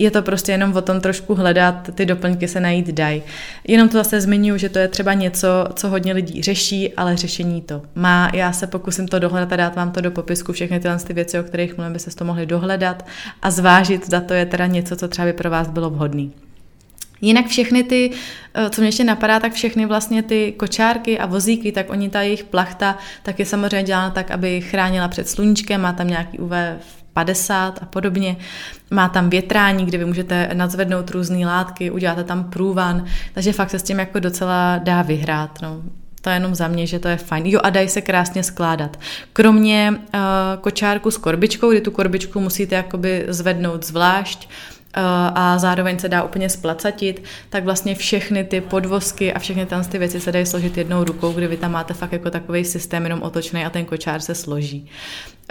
je 0.00 0.10
to 0.10 0.22
prostě 0.22 0.52
jenom 0.52 0.76
o 0.76 0.82
tom 0.82 1.00
trošku 1.00 1.34
hledat, 1.34 1.90
ty 1.94 2.06
doplňky 2.06 2.48
se 2.48 2.60
najít 2.60 2.88
dají. 2.88 3.22
Jenom 3.68 3.88
to 3.88 3.98
zase 3.98 4.20
zmiňuji, 4.20 4.58
že 4.58 4.68
to 4.68 4.78
je 4.78 4.88
třeba 4.88 5.14
něco, 5.14 5.48
co 5.74 5.88
hodně 5.88 6.12
lidí 6.12 6.42
řeší, 6.42 6.92
ale 6.94 7.16
řešení 7.16 7.62
to 7.62 7.82
má. 7.94 8.30
Já 8.34 8.52
se 8.52 8.66
pokusím 8.66 9.08
to 9.08 9.18
dohledat 9.18 9.52
a 9.52 9.56
dát 9.56 9.76
vám 9.76 9.92
to 9.92 10.00
do 10.00 10.10
popisku, 10.10 10.52
všechny 10.52 10.80
tyhle 10.80 10.98
ty 10.98 11.12
věci, 11.12 11.40
o 11.40 11.42
kterých 11.42 11.76
mluvím, 11.76 11.92
by 11.92 11.98
se 11.98 12.16
to 12.16 12.24
mohli 12.24 12.46
dohledat 12.46 13.06
a 13.42 13.50
zvážit, 13.50 14.06
zda 14.06 14.20
to 14.20 14.34
je 14.34 14.46
teda 14.46 14.66
něco, 14.66 14.96
co 14.96 15.08
třeba 15.08 15.26
by 15.26 15.32
pro 15.32 15.50
vás 15.50 15.68
bylo 15.68 15.90
vhodné. 15.90 16.28
Jinak 17.20 17.46
všechny 17.46 17.82
ty, 17.82 18.10
eh, 18.54 18.70
co 18.70 18.80
mě 18.80 18.88
ještě 18.88 19.04
napadá, 19.04 19.40
tak 19.40 19.52
všechny 19.52 19.86
vlastně 19.86 20.22
ty 20.22 20.54
kočárky 20.56 21.18
a 21.18 21.26
vozíky, 21.26 21.72
tak 21.72 21.90
oni 21.90 22.10
ta 22.10 22.22
jejich 22.22 22.44
plachta, 22.44 22.98
tak 23.22 23.38
je 23.38 23.46
samozřejmě 23.46 23.82
dělána 23.82 24.10
tak, 24.10 24.30
aby 24.30 24.60
chránila 24.60 25.08
před 25.08 25.28
sluníčkem, 25.28 25.80
má 25.80 25.92
tam 25.92 26.08
nějaký 26.08 26.38
UV 26.38 26.52
50 27.12 27.78
a 27.82 27.86
podobně. 27.86 28.36
Má 28.90 29.08
tam 29.08 29.30
větrání, 29.30 29.86
kde 29.86 29.98
vy 29.98 30.04
můžete 30.04 30.50
nadzvednout 30.52 31.10
různé 31.10 31.46
látky, 31.46 31.90
uděláte 31.90 32.24
tam 32.24 32.44
průvan, 32.44 33.04
takže 33.34 33.52
fakt 33.52 33.70
se 33.70 33.78
s 33.78 33.82
tím 33.82 33.98
jako 33.98 34.18
docela 34.18 34.78
dá 34.78 35.02
vyhrát. 35.02 35.58
No. 35.62 35.82
To 36.22 36.30
je 36.30 36.36
jenom 36.36 36.54
za 36.54 36.68
mě, 36.68 36.86
že 36.86 36.98
to 36.98 37.08
je 37.08 37.16
fajn. 37.16 37.46
Jo 37.46 37.60
a 37.62 37.70
dají 37.70 37.88
se 37.88 38.00
krásně 38.00 38.42
skládat. 38.42 38.98
Kromě 39.32 39.92
uh, 39.94 40.20
kočárku 40.60 41.10
s 41.10 41.18
korbičkou, 41.18 41.70
kdy 41.70 41.80
tu 41.80 41.90
korbičku 41.90 42.40
musíte 42.40 42.74
jakoby 42.74 43.24
zvednout 43.28 43.86
zvlášť, 43.86 44.48
a 44.94 45.58
zároveň 45.58 45.98
se 45.98 46.08
dá 46.08 46.22
úplně 46.22 46.48
splacatit, 46.48 47.24
tak 47.50 47.64
vlastně 47.64 47.94
všechny 47.94 48.44
ty 48.44 48.60
podvozky 48.60 49.32
a 49.32 49.38
všechny 49.38 49.66
tam 49.66 49.84
ty 49.84 49.98
věci 49.98 50.20
se 50.20 50.32
dají 50.32 50.46
složit 50.46 50.76
jednou 50.76 51.04
rukou, 51.04 51.32
kdy 51.32 51.46
vy 51.46 51.56
tam 51.56 51.72
máte 51.72 51.94
fakt 51.94 52.12
jako 52.12 52.30
takový 52.30 52.64
systém 52.64 53.04
jenom 53.04 53.22
otočný 53.22 53.64
a 53.64 53.70
ten 53.70 53.84
kočár 53.84 54.20
se 54.20 54.34
složí. 54.34 54.90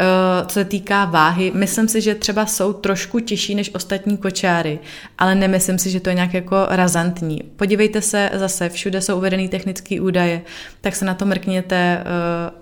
Eh, 0.02 0.46
co 0.46 0.54
se 0.54 0.66
týká 0.66 1.06
váhy, 1.06 1.52
myslím 1.56 1.88
si, 1.88 2.02
že 2.02 2.16
třeba 2.16 2.46
jsou 2.46 2.74
trošku 2.74 3.20
těžší 3.20 3.56
než 3.56 3.76
ostatní 3.76 4.18
kočáry, 4.18 4.80
ale 5.18 5.36
nemyslím 5.36 5.80
si, 5.80 5.90
že 5.90 6.00
to 6.00 6.10
je 6.10 6.16
nějak 6.16 6.34
jako 6.34 6.66
razantní. 6.70 7.44
Podívejte 7.56 8.02
se 8.02 8.30
zase, 8.34 8.70
všude 8.70 9.02
jsou 9.02 9.18
uvedený 9.18 9.50
technické 9.50 10.02
údaje, 10.02 10.42
tak 10.82 10.96
se 10.96 11.06
na 11.06 11.14
to 11.14 11.26
mrkněte, 11.26 11.76
eh, 11.76 12.06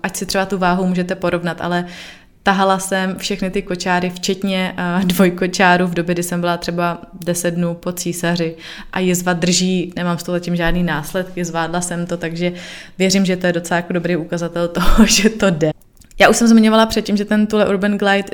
ať 0.02 0.16
si 0.16 0.26
třeba 0.26 0.46
tu 0.46 0.58
váhu 0.58 0.86
můžete 0.86 1.14
porovnat, 1.14 1.60
ale 1.60 1.86
Tahala 2.42 2.78
jsem 2.78 3.16
všechny 3.18 3.50
ty 3.50 3.62
kočáry, 3.62 4.10
včetně 4.10 4.74
dvojkočáru 5.04 5.86
v 5.86 5.94
době, 5.94 6.14
kdy 6.14 6.22
jsem 6.22 6.40
byla 6.40 6.56
třeba 6.56 6.98
10 7.20 7.50
dnů 7.50 7.74
po 7.74 7.92
císaři 7.92 8.56
a 8.92 8.98
jizva 8.98 9.32
drží, 9.32 9.92
nemám 9.96 10.18
s 10.18 10.22
toho 10.22 10.38
tím 10.38 10.56
žádný 10.56 10.82
následky, 10.82 11.44
zvládla 11.44 11.80
jsem 11.80 12.06
to, 12.06 12.16
takže 12.16 12.52
věřím, 12.98 13.24
že 13.24 13.36
to 13.36 13.46
je 13.46 13.52
docela 13.52 13.76
jako 13.76 13.92
dobrý 13.92 14.16
ukazatel 14.16 14.68
toho, 14.78 15.06
že 15.06 15.30
to 15.30 15.50
jde. 15.50 15.70
Já 16.20 16.28
už 16.28 16.36
jsem 16.36 16.48
zmiňovala 16.48 16.86
předtím, 16.86 17.16
že 17.16 17.24
ten 17.24 17.46
Tule 17.46 17.68
Urban 17.68 17.98
Glide 17.98 18.28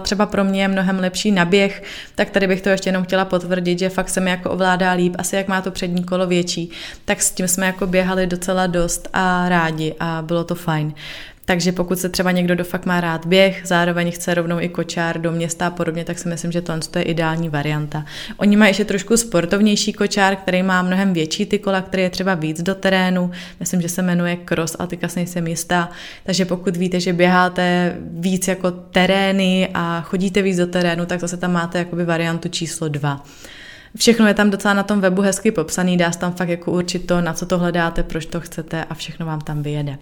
třeba 0.00 0.26
pro 0.26 0.44
mě 0.44 0.62
je 0.62 0.68
mnohem 0.68 0.98
lepší 0.98 1.30
na 1.32 1.44
běh, 1.44 1.82
tak 2.14 2.30
tady 2.30 2.46
bych 2.46 2.62
to 2.62 2.68
ještě 2.68 2.88
jenom 2.88 3.04
chtěla 3.04 3.24
potvrdit, 3.24 3.78
že 3.78 3.88
fakt 3.88 4.08
se 4.08 4.20
mi 4.20 4.30
jako 4.30 4.50
ovládá 4.50 4.92
líp, 4.92 5.14
asi 5.18 5.36
jak 5.36 5.48
má 5.48 5.62
to 5.62 5.70
přední 5.70 6.04
kolo 6.04 6.26
větší, 6.26 6.70
tak 7.04 7.22
s 7.22 7.30
tím 7.30 7.48
jsme 7.48 7.66
jako 7.66 7.86
běhali 7.86 8.26
docela 8.26 8.66
dost 8.66 9.08
a 9.12 9.48
rádi 9.48 9.94
a 10.00 10.22
bylo 10.26 10.44
to 10.44 10.54
fajn. 10.54 10.94
Takže 11.48 11.72
pokud 11.72 11.98
se 11.98 12.08
třeba 12.08 12.30
někdo 12.30 12.54
do 12.54 12.64
fakt 12.64 12.86
má 12.86 13.00
rád 13.00 13.26
běh, 13.26 13.62
zároveň 13.64 14.12
chce 14.12 14.34
rovnou 14.34 14.60
i 14.60 14.68
kočár 14.68 15.20
do 15.20 15.32
města 15.32 15.66
a 15.66 15.70
podobně, 15.70 16.04
tak 16.04 16.18
si 16.18 16.28
myslím, 16.28 16.52
že 16.52 16.62
to 16.62 16.98
je 16.98 17.02
ideální 17.02 17.48
varianta. 17.48 18.04
Oni 18.36 18.56
mají 18.56 18.70
ještě 18.70 18.84
trošku 18.84 19.16
sportovnější 19.16 19.92
kočár, 19.92 20.36
který 20.36 20.62
má 20.62 20.82
mnohem 20.82 21.12
větší 21.12 21.46
ty 21.46 21.58
kola, 21.58 21.82
který 21.82 22.02
je 22.02 22.10
třeba 22.10 22.34
víc 22.34 22.62
do 22.62 22.74
terénu. 22.74 23.30
Myslím, 23.60 23.80
že 23.80 23.88
se 23.88 24.02
jmenuje 24.02 24.36
Cross, 24.36 24.76
ale 24.78 24.88
teďka 24.88 25.08
nejsem 25.16 25.46
jistá. 25.46 25.90
Takže 26.24 26.44
pokud 26.44 26.76
víte, 26.76 27.00
že 27.00 27.12
běháte 27.12 27.96
víc 28.00 28.48
jako 28.48 28.70
terény 28.70 29.68
a 29.74 30.00
chodíte 30.00 30.42
víc 30.42 30.56
do 30.56 30.66
terénu, 30.66 31.06
tak 31.06 31.20
zase 31.20 31.36
tam 31.36 31.52
máte 31.52 31.78
jakoby 31.78 32.04
variantu 32.04 32.48
číslo 32.48 32.88
2. 32.88 33.24
Všechno 33.96 34.26
je 34.26 34.34
tam 34.34 34.50
docela 34.50 34.74
na 34.74 34.82
tom 34.82 35.00
webu 35.00 35.22
hezky 35.22 35.50
popsaný, 35.50 35.96
dá 35.96 36.12
se 36.12 36.18
tam 36.18 36.32
fakt 36.32 36.48
jako 36.48 36.72
určit 36.72 37.06
to, 37.06 37.20
na 37.20 37.32
co 37.32 37.46
to 37.46 37.58
hledáte, 37.58 38.02
proč 38.02 38.26
to 38.26 38.40
chcete 38.40 38.84
a 38.84 38.94
všechno 38.94 39.26
vám 39.26 39.40
tam 39.40 39.62
vyjede. 39.62 39.98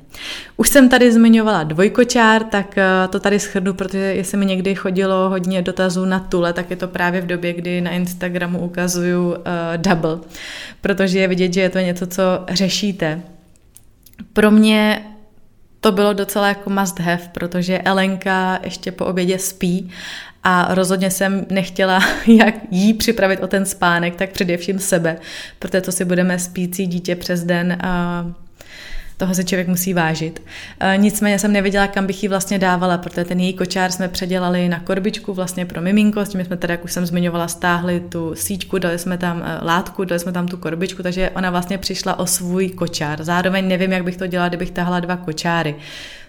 Už 0.57 0.69
jsem 0.69 0.89
tady 0.89 1.13
zmiňovala 1.13 1.63
dvojkočár, 1.63 2.45
tak 2.45 2.79
eh, 2.79 3.09
to 3.11 3.21
tady 3.21 3.41
schrnu, 3.41 3.75
protože 3.75 3.99
jestli 3.99 4.39
mi 4.39 4.47
někdy 4.47 4.75
chodilo 4.75 5.29
hodně 5.29 5.63
dotazů 5.63 6.05
na 6.05 6.21
tule, 6.21 6.53
tak 6.53 6.71
je 6.71 6.77
to 6.77 6.89
právě 6.89 7.21
v 7.21 7.27
době, 7.27 7.53
kdy 7.53 7.81
na 7.81 7.91
Instagramu 7.91 8.59
ukazuju 8.59 9.29
uh, 9.29 9.37
double, 9.77 10.19
protože 10.81 11.19
je 11.19 11.29
vidět, 11.29 11.55
že 11.55 11.61
je 11.61 11.71
to 11.71 11.79
něco, 11.79 12.07
co 12.07 12.23
řešíte. 12.49 13.23
Pro 14.33 14.51
mě 14.51 15.05
to 15.81 15.93
bylo 15.93 16.13
docela 16.13 16.49
jako 16.49 16.71
must 16.71 17.01
have, 17.01 17.31
protože 17.33 17.79
Elenka 17.79 18.59
ještě 18.65 18.93
po 18.93 19.05
obědě 19.07 19.39
spí 19.39 19.91
a 20.49 20.75
rozhodně 20.75 21.11
jsem 21.11 21.47
nechtěla 21.51 22.01
jak 22.27 22.55
jí 22.71 22.95
připravit 22.95 23.43
o 23.43 23.47
ten 23.47 23.67
spánek, 23.67 24.17
tak 24.17 24.31
především 24.31 24.79
sebe, 24.79 25.17
protože 25.59 25.81
to 25.81 25.93
si 25.93 26.05
budeme 26.05 26.39
spící 26.39 26.87
dítě 26.87 27.17
přes 27.17 27.45
den 27.45 27.79
a 27.81 28.27
toho 29.17 29.35
se 29.35 29.45
člověk 29.45 29.69
musí 29.69 29.95
vážit. 29.95 30.43
E, 30.81 30.97
nicméně 30.97 31.39
jsem 31.39 31.53
nevěděla, 31.53 31.87
kam 31.87 32.07
bych 32.07 32.23
ji 32.23 32.29
vlastně 32.29 32.59
dávala, 32.59 32.99
protože 32.99 33.25
ten 33.25 33.41
její 33.41 33.53
kočár 33.53 33.93
jsme 33.93 34.09
předělali 34.09 34.69
na 34.69 34.81
korbičku 34.81 35.35
vlastně 35.35 35.67
pro 35.67 35.81
miminko, 35.81 36.21
s 36.21 36.29
tím 36.29 36.45
jsme 36.45 36.57
teda, 36.57 36.75
jak 36.75 36.85
už 36.85 36.93
jsem 36.93 37.07
zmiňovala, 37.07 37.49
stáhli 37.49 38.01
tu 38.01 38.35
síťku, 38.35 38.79
dali 38.79 38.99
jsme 38.99 39.19
tam 39.19 39.43
e, 39.43 39.65
látku, 39.65 40.05
dali 40.05 40.21
jsme 40.21 40.33
tam 40.33 40.49
tu 40.49 40.57
korbičku, 40.57 41.03
takže 41.03 41.31
ona 41.31 41.51
vlastně 41.51 41.79
přišla 41.79 42.19
o 42.19 42.27
svůj 42.27 42.69
kočár. 42.69 43.25
Zároveň 43.25 43.69
nevím, 43.69 43.93
jak 43.93 44.05
bych 44.05 44.17
to 44.17 44.27
dělala, 44.27 44.49
kdybych 44.49 44.71
tahala 44.71 45.01
dva 45.01 45.17
kočáry. 45.17 45.75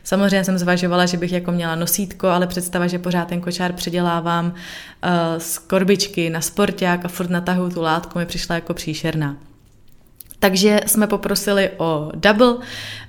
Samozřejmě 0.07 0.43
jsem 0.43 0.57
zvažovala, 0.57 1.05
že 1.05 1.17
bych 1.17 1.31
jako 1.31 1.51
měla 1.51 1.75
nosítko, 1.75 2.27
ale 2.27 2.47
představa, 2.47 2.87
že 2.87 2.99
pořád 2.99 3.27
ten 3.27 3.41
kočár 3.41 3.73
předělávám 3.73 4.45
uh, 4.45 4.53
z 5.37 5.57
korbičky 5.57 6.29
na 6.29 6.41
sporták 6.41 7.05
a 7.05 7.07
furt 7.07 7.29
natahu 7.29 7.69
tu 7.69 7.81
látku 7.81 8.19
mi 8.19 8.25
přišla 8.25 8.55
jako 8.55 8.73
příšerná. 8.73 9.37
Takže 10.39 10.79
jsme 10.85 11.07
poprosili 11.07 11.69
o 11.77 12.11
double, 12.15 12.55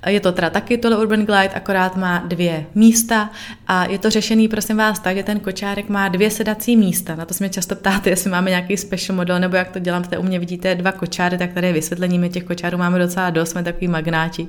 je 0.07 0.21
to 0.21 0.33
teda 0.33 0.51
taky 0.51 0.79
tohle 0.79 0.99
Urban 0.99 1.27
Glide, 1.27 1.49
akorát 1.55 1.97
má 1.97 2.19
dvě 2.19 2.67
místa 2.75 3.31
a 3.67 3.85
je 3.85 3.99
to 3.99 4.11
řešený, 4.11 4.49
prosím 4.49 4.77
vás, 4.77 4.99
tak, 4.99 5.17
že 5.17 5.23
ten 5.23 5.41
kočárek 5.41 5.89
má 5.89 6.09
dvě 6.09 6.31
sedací 6.31 6.77
místa. 6.77 7.15
Na 7.17 7.25
to 7.25 7.35
jsme 7.35 7.49
často 7.49 7.77
ptáte, 7.77 8.11
jestli 8.11 8.31
máme 8.31 8.51
nějaký 8.51 8.77
special 8.77 9.17
model, 9.17 9.41
nebo 9.41 9.57
jak 9.57 9.69
to 9.69 9.79
dělám, 9.79 10.03
tady 10.03 10.19
u 10.19 10.23
mě 10.23 10.39
vidíte 10.39 10.75
dva 10.75 10.93
kočáry, 10.93 11.39
tak 11.39 11.53
tady 11.53 11.67
je 11.67 11.73
vysvětlení, 11.73 12.19
my 12.19 12.29
těch 12.29 12.45
kočárů 12.45 12.79
máme 12.79 12.99
docela 12.99 13.31
dost, 13.31 13.51
jsme 13.51 13.63
takový 13.63 13.89
magnáti. 13.89 14.49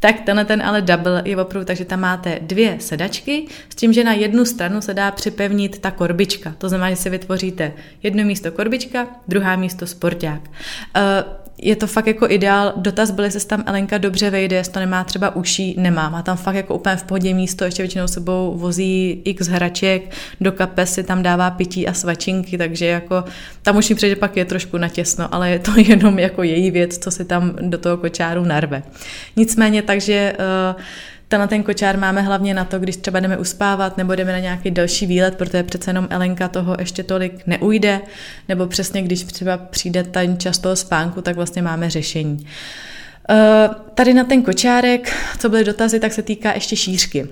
Tak 0.00 0.20
tenhle 0.20 0.44
ten 0.44 0.62
ale 0.62 0.82
double 0.82 1.22
je 1.24 1.36
opravdu, 1.36 1.66
takže 1.66 1.84
tam 1.84 2.00
máte 2.00 2.38
dvě 2.42 2.76
sedačky, 2.80 3.46
s 3.68 3.74
tím, 3.74 3.92
že 3.92 4.04
na 4.04 4.12
jednu 4.12 4.44
stranu 4.44 4.80
se 4.80 4.94
dá 4.94 5.10
připevnit 5.10 5.78
ta 5.78 5.90
korbička. 5.90 6.54
To 6.58 6.68
znamená, 6.68 6.90
že 6.90 6.96
si 6.96 7.10
vytvoříte 7.10 7.72
jedno 8.02 8.24
místo 8.24 8.52
korbička, 8.52 9.06
druhá 9.28 9.56
místo 9.56 9.86
sporták. 9.86 10.40
Uh, 10.96 11.45
je 11.58 11.76
to 11.76 11.86
fakt 11.86 12.06
jako 12.06 12.30
ideál. 12.30 12.72
Dotaz 12.76 13.10
byl, 13.10 13.24
jestli 13.24 13.40
se 13.40 13.46
tam 13.46 13.64
Elenka 13.66 13.98
dobře 13.98 14.30
vejde, 14.30 14.56
jestli 14.56 14.72
to 14.72 14.80
nemá 14.80 15.04
třeba 15.04 15.36
uší, 15.36 15.74
nemá. 15.78 16.10
Má 16.10 16.22
tam 16.22 16.36
fakt 16.36 16.54
jako 16.54 16.74
úplně 16.74 16.96
v 16.96 17.02
pohodě 17.02 17.34
místo, 17.34 17.64
ještě 17.64 17.82
většinou 17.82 18.08
sebou 18.08 18.54
vozí 18.56 19.22
x 19.24 19.46
hraček, 19.46 20.14
do 20.40 20.52
kapes 20.52 20.92
si 20.92 21.04
tam 21.04 21.22
dává 21.22 21.50
pití 21.50 21.88
a 21.88 21.92
svačinky, 21.92 22.58
takže 22.58 22.86
jako 22.86 23.24
tam 23.62 23.76
už 23.76 23.88
mi 23.88 23.94
přijde, 23.94 24.16
pak 24.16 24.36
je 24.36 24.44
trošku 24.44 24.78
natěsno, 24.78 25.34
ale 25.34 25.50
je 25.50 25.58
to 25.58 25.72
jenom 25.76 26.18
jako 26.18 26.42
její 26.42 26.70
věc, 26.70 26.98
co 26.98 27.10
si 27.10 27.24
tam 27.24 27.56
do 27.60 27.78
toho 27.78 27.96
kočáru 27.96 28.44
narve. 28.44 28.82
Nicméně, 29.36 29.82
takže 29.82 30.32
uh, 30.74 30.82
Tenhle 31.28 31.48
ten 31.48 31.62
kočár 31.62 31.98
máme 31.98 32.22
hlavně 32.22 32.54
na 32.54 32.64
to, 32.64 32.78
když 32.78 32.96
třeba 32.96 33.20
jdeme 33.20 33.38
uspávat 33.38 33.96
nebo 33.96 34.14
jdeme 34.14 34.32
na 34.32 34.38
nějaký 34.38 34.70
další 34.70 35.06
výlet, 35.06 35.36
protože 35.36 35.62
přece 35.62 35.90
jenom 35.90 36.06
Elenka 36.10 36.48
toho 36.48 36.76
ještě 36.78 37.02
tolik 37.02 37.46
neujde, 37.46 38.00
nebo 38.48 38.66
přesně 38.66 39.02
když 39.02 39.24
třeba 39.24 39.56
přijde 39.56 40.04
ten 40.04 40.38
čas 40.38 40.58
toho 40.58 40.76
spánku, 40.76 41.22
tak 41.22 41.36
vlastně 41.36 41.62
máme 41.62 41.90
řešení. 41.90 42.46
Eh, 43.30 43.68
tady 43.94 44.14
na 44.14 44.24
ten 44.24 44.42
kočárek, 44.42 45.12
co 45.38 45.48
byly 45.48 45.64
dotazy, 45.64 46.00
tak 46.00 46.12
se 46.12 46.22
týká 46.22 46.52
ještě 46.52 46.76
šířky. 46.76 47.28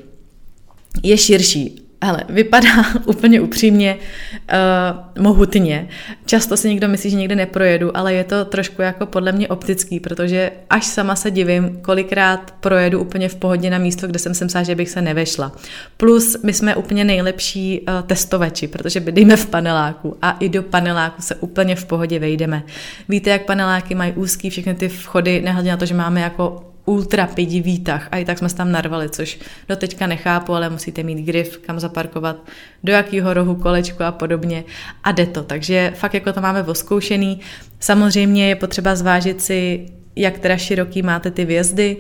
Je 1.03 1.19
širší. 1.19 1.84
Ale 2.05 2.25
vypadá 2.29 2.85
úplně 3.05 3.41
upřímně 3.41 3.97
uh, 3.97 5.23
mohutně. 5.23 5.89
Často 6.27 6.57
si 6.57 6.69
někdo 6.69 6.89
myslí, 6.89 7.11
že 7.11 7.17
někde 7.17 7.37
neprojedu, 7.37 7.97
ale 7.97 8.15
je 8.15 8.25
to 8.25 8.45
trošku 8.45 8.83
jako 8.83 9.07
podle 9.07 9.33
mě 9.33 9.49
optický, 9.49 10.01
protože 10.01 10.51
až 10.71 10.87
sama 10.87 11.17
se 11.17 11.31
divím, 11.31 11.79
kolikrát 11.83 12.55
projedu 12.61 13.01
úplně 13.01 13.29
v 13.29 13.35
pohodě 13.35 13.71
na 13.71 13.79
místo, 13.79 14.07
kde 14.07 14.19
jsem 14.19 14.35
se 14.35 14.45
myslela, 14.45 14.65
že 14.65 14.75
bych 14.75 14.91
se 14.91 15.03
nevešla. 15.03 15.53
Plus 15.97 16.37
my 16.43 16.53
jsme 16.53 16.77
úplně 16.77 17.05
nejlepší 17.05 17.81
uh, 17.81 18.07
testovači, 18.07 18.69
protože 18.69 19.01
bydlíme 19.01 19.37
v 19.37 19.47
paneláku 19.47 20.17
a 20.23 20.31
i 20.31 20.49
do 20.49 20.63
paneláku 20.63 21.23
se 21.23 21.35
úplně 21.35 21.77
v 21.77 21.85
pohodě 21.85 22.19
vejdeme. 22.19 22.63
Víte, 23.09 23.31
jak 23.31 23.45
paneláky 23.45 23.95
mají 23.95 24.13
úzký 24.13 24.51
všechny 24.51 24.75
ty 24.75 24.89
vchody, 24.89 25.43
nehledě 25.43 25.71
na 25.71 25.77
to, 25.77 25.87
že 25.87 25.95
máme 25.95 26.21
jako 26.21 26.74
ultra 26.85 27.26
pidi 27.26 27.61
výtah 27.61 28.09
a 28.11 28.19
i 28.19 28.25
tak 28.25 28.38
jsme 28.38 28.49
se 28.49 28.57
tam 28.57 28.73
narvali, 28.73 29.11
což 29.11 29.38
do 29.69 29.76
teďka 29.76 30.07
nechápu, 30.07 30.55
ale 30.55 30.71
musíte 30.71 31.03
mít 31.03 31.25
grif, 31.25 31.59
kam 31.59 31.81
zaparkovat, 31.81 32.37
do 32.85 32.93
jakého 32.93 33.35
rohu 33.35 33.55
kolečko 33.55 34.05
a 34.05 34.12
podobně 34.12 34.64
a 35.05 35.12
jde 35.12 35.26
to. 35.26 35.43
Takže 35.43 35.93
fakt 35.97 36.14
jako 36.14 36.33
to 36.33 36.41
máme 36.41 36.62
voskoušený. 36.62 37.41
Samozřejmě 37.81 38.49
je 38.49 38.57
potřeba 38.57 38.97
zvážit 38.97 39.43
si, 39.43 39.87
jak 40.17 40.38
teda 40.38 40.57
široký 40.57 41.03
máte 41.03 41.31
ty 41.31 41.45
vjezdy, 41.45 41.97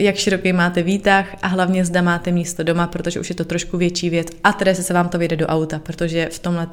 jak 0.00 0.16
široký 0.16 0.52
máte 0.52 0.82
výtah 0.82 1.36
a 1.42 1.46
hlavně 1.46 1.84
zda 1.84 2.02
máte 2.02 2.30
místo 2.30 2.62
doma, 2.62 2.86
protože 2.86 3.20
už 3.20 3.28
je 3.28 3.34
to 3.34 3.44
trošku 3.44 3.76
větší 3.78 4.10
věc 4.10 4.28
a 4.44 4.52
tedy 4.52 4.74
se 4.74 4.94
vám 4.94 5.08
to 5.08 5.18
vyjde 5.18 5.36
do 5.36 5.46
auta, 5.46 5.78
protože 5.78 6.28
v 6.32 6.38
tomhle 6.38 6.68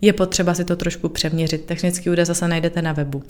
je 0.00 0.12
potřeba 0.12 0.54
si 0.54 0.64
to 0.64 0.76
trošku 0.76 1.08
přeměřit. 1.08 1.64
Technický 1.64 2.10
údaj 2.10 2.24
zase 2.26 2.48
najdete 2.48 2.82
na 2.82 2.92
webu. 2.92 3.22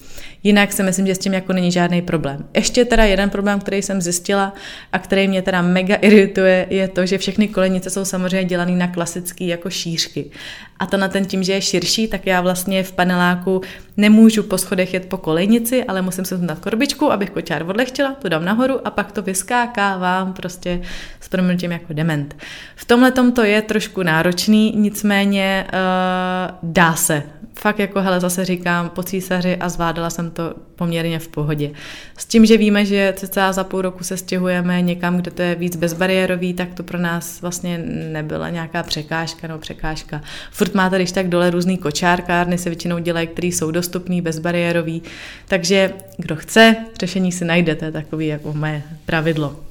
Jinak 0.43 0.73
si 0.73 0.83
myslím, 0.83 1.07
že 1.07 1.15
s 1.15 1.19
tím 1.19 1.33
jako 1.33 1.53
není 1.53 1.71
žádný 1.71 2.01
problém. 2.01 2.45
Ještě 2.53 2.85
teda 2.85 3.03
jeden 3.03 3.29
problém, 3.29 3.59
který 3.59 3.81
jsem 3.81 4.01
zjistila 4.01 4.53
a 4.93 4.99
který 4.99 5.27
mě 5.27 5.41
teda 5.41 5.61
mega 5.61 5.95
irituje, 6.01 6.67
je 6.69 6.87
to, 6.87 7.05
že 7.05 7.17
všechny 7.17 7.47
kolejnice 7.47 7.89
jsou 7.89 8.05
samozřejmě 8.05 8.45
dělané 8.45 8.71
na 8.71 8.87
klasický 8.87 9.47
jako 9.47 9.69
šířky. 9.69 10.31
A 10.79 10.85
to 10.85 10.97
na 10.97 11.07
ten 11.07 11.25
tím, 11.25 11.43
že 11.43 11.53
je 11.53 11.61
širší, 11.61 12.07
tak 12.07 12.27
já 12.27 12.41
vlastně 12.41 12.83
v 12.83 12.91
paneláku 12.91 13.61
nemůžu 13.97 14.43
po 14.43 14.57
schodech 14.57 14.93
jet 14.93 15.05
po 15.05 15.17
kolejnici, 15.17 15.83
ale 15.83 16.01
musím 16.01 16.25
se 16.25 16.37
na 16.37 16.55
korbičku, 16.55 17.11
abych 17.11 17.29
kočár 17.29 17.69
odlechtila, 17.69 18.13
to 18.13 18.29
dám 18.29 18.45
nahoru 18.45 18.87
a 18.87 18.91
pak 18.91 19.11
to 19.11 19.20
vyskákávám 19.21 20.33
prostě 20.33 20.81
s 21.19 21.29
proměnutím 21.29 21.71
jako 21.71 21.93
dement. 21.93 22.35
V 22.75 22.85
tomhle 22.85 23.11
to 23.11 23.43
je 23.43 23.61
trošku 23.61 24.03
náročný, 24.03 24.73
nicméně 24.75 25.67
uh, 25.73 26.71
dá 26.71 26.95
se. 26.95 27.23
Fakt 27.61 27.79
jako 27.79 28.01
hele, 28.01 28.19
zase 28.19 28.45
říkám 28.45 28.89
po 28.89 29.03
císaři 29.03 29.57
a 29.57 29.69
zvládala 29.69 30.09
jsem 30.09 30.31
to 30.31 30.53
poměrně 30.75 31.19
v 31.19 31.27
pohodě. 31.27 31.71
S 32.17 32.25
tím, 32.25 32.45
že 32.45 32.57
víme, 32.57 32.85
že 32.85 33.13
cca 33.17 33.51
za 33.51 33.63
půl 33.63 33.81
roku 33.81 34.03
se 34.03 34.17
stěhujeme 34.17 34.81
někam, 34.81 35.17
kde 35.17 35.31
to 35.31 35.41
je 35.41 35.55
víc 35.55 35.75
bezbariérový, 35.75 36.53
tak 36.53 36.73
to 36.73 36.83
pro 36.83 36.97
nás 36.97 37.41
vlastně 37.41 37.77
nebyla 38.11 38.49
nějaká 38.49 38.83
překážka 38.83 39.47
nebo 39.47 39.59
překážka. 39.59 40.21
Furt 40.51 40.73
máte 40.73 40.95
když 40.95 41.11
tak 41.11 41.29
dole 41.29 41.49
různý 41.49 41.77
kočárkárny, 41.77 42.57
se 42.57 42.69
většinou 42.69 42.99
dělají, 42.99 43.27
které 43.27 43.47
jsou 43.47 43.71
dostupný, 43.71 44.21
bezbariérový, 44.21 45.01
takže 45.47 45.93
kdo 46.17 46.35
chce, 46.35 46.75
řešení 46.99 47.31
si 47.31 47.45
najdete, 47.45 47.91
takový 47.91 48.27
jako 48.27 48.53
moje 48.53 48.83
pravidlo. 49.05 49.70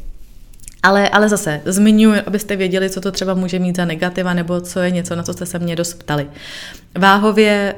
Ale, 0.82 1.08
ale 1.08 1.28
zase 1.28 1.60
zmiňuji, 1.64 2.20
abyste 2.20 2.56
věděli, 2.56 2.90
co 2.90 3.00
to 3.00 3.12
třeba 3.12 3.34
může 3.34 3.58
mít 3.58 3.76
za 3.76 3.84
negativa, 3.84 4.34
nebo 4.34 4.60
co 4.60 4.80
je 4.80 4.90
něco, 4.90 5.16
na 5.16 5.22
co 5.22 5.32
jste 5.32 5.46
se 5.46 5.58
mě 5.58 5.76
dost 5.76 5.94
ptali. 5.94 6.26
Váhově 6.99 7.75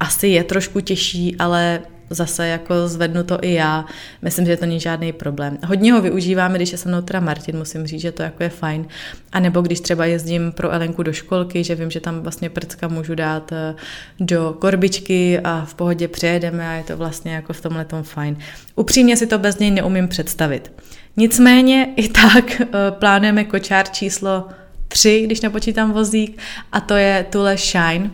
asi 0.00 0.28
je 0.28 0.44
trošku 0.44 0.80
těžší, 0.80 1.36
ale 1.36 1.80
zase 2.10 2.46
jako 2.46 2.88
zvednu 2.88 3.24
to 3.24 3.38
i 3.42 3.52
já. 3.52 3.84
Myslím, 4.22 4.46
že 4.46 4.56
to 4.56 4.66
není 4.66 4.80
žádný 4.80 5.12
problém. 5.12 5.58
Hodně 5.66 5.92
ho 5.92 6.00
využíváme, 6.00 6.58
když 6.58 6.72
je 6.72 6.78
se 6.78 6.88
mnou 6.88 7.02
teda 7.02 7.20
Martin, 7.20 7.58
musím 7.58 7.86
říct, 7.86 8.00
že 8.00 8.12
to 8.12 8.22
jako 8.22 8.42
je 8.42 8.48
fajn. 8.48 8.86
A 9.32 9.40
nebo 9.40 9.60
když 9.60 9.80
třeba 9.80 10.04
jezdím 10.04 10.52
pro 10.52 10.70
Elenku 10.70 11.02
do 11.02 11.12
školky, 11.12 11.64
že 11.64 11.74
vím, 11.74 11.90
že 11.90 12.00
tam 12.00 12.20
vlastně 12.20 12.50
prcka 12.50 12.88
můžu 12.88 13.14
dát 13.14 13.52
eh, 13.52 13.74
do 14.20 14.56
korbičky 14.58 15.40
a 15.44 15.64
v 15.64 15.74
pohodě 15.74 16.08
přejedeme 16.08 16.68
a 16.68 16.72
je 16.72 16.84
to 16.84 16.96
vlastně 16.96 17.34
jako 17.34 17.52
v 17.52 17.60
tomhle 17.60 17.84
tom 17.84 18.02
fajn. 18.02 18.36
Upřímně 18.74 19.16
si 19.16 19.26
to 19.26 19.38
bez 19.38 19.58
něj 19.58 19.70
neumím 19.70 20.08
představit. 20.08 20.72
Nicméně 21.16 21.94
i 21.96 22.08
tak 22.08 22.60
eh, 22.60 22.66
plánujeme 22.90 23.44
kočár 23.44 23.88
číslo 23.88 24.48
3, 24.88 25.22
když 25.24 25.40
nepočítám 25.40 25.92
vozík, 25.92 26.38
a 26.72 26.80
to 26.80 26.94
je 26.94 27.26
Tule 27.30 27.56
Shine, 27.56 28.10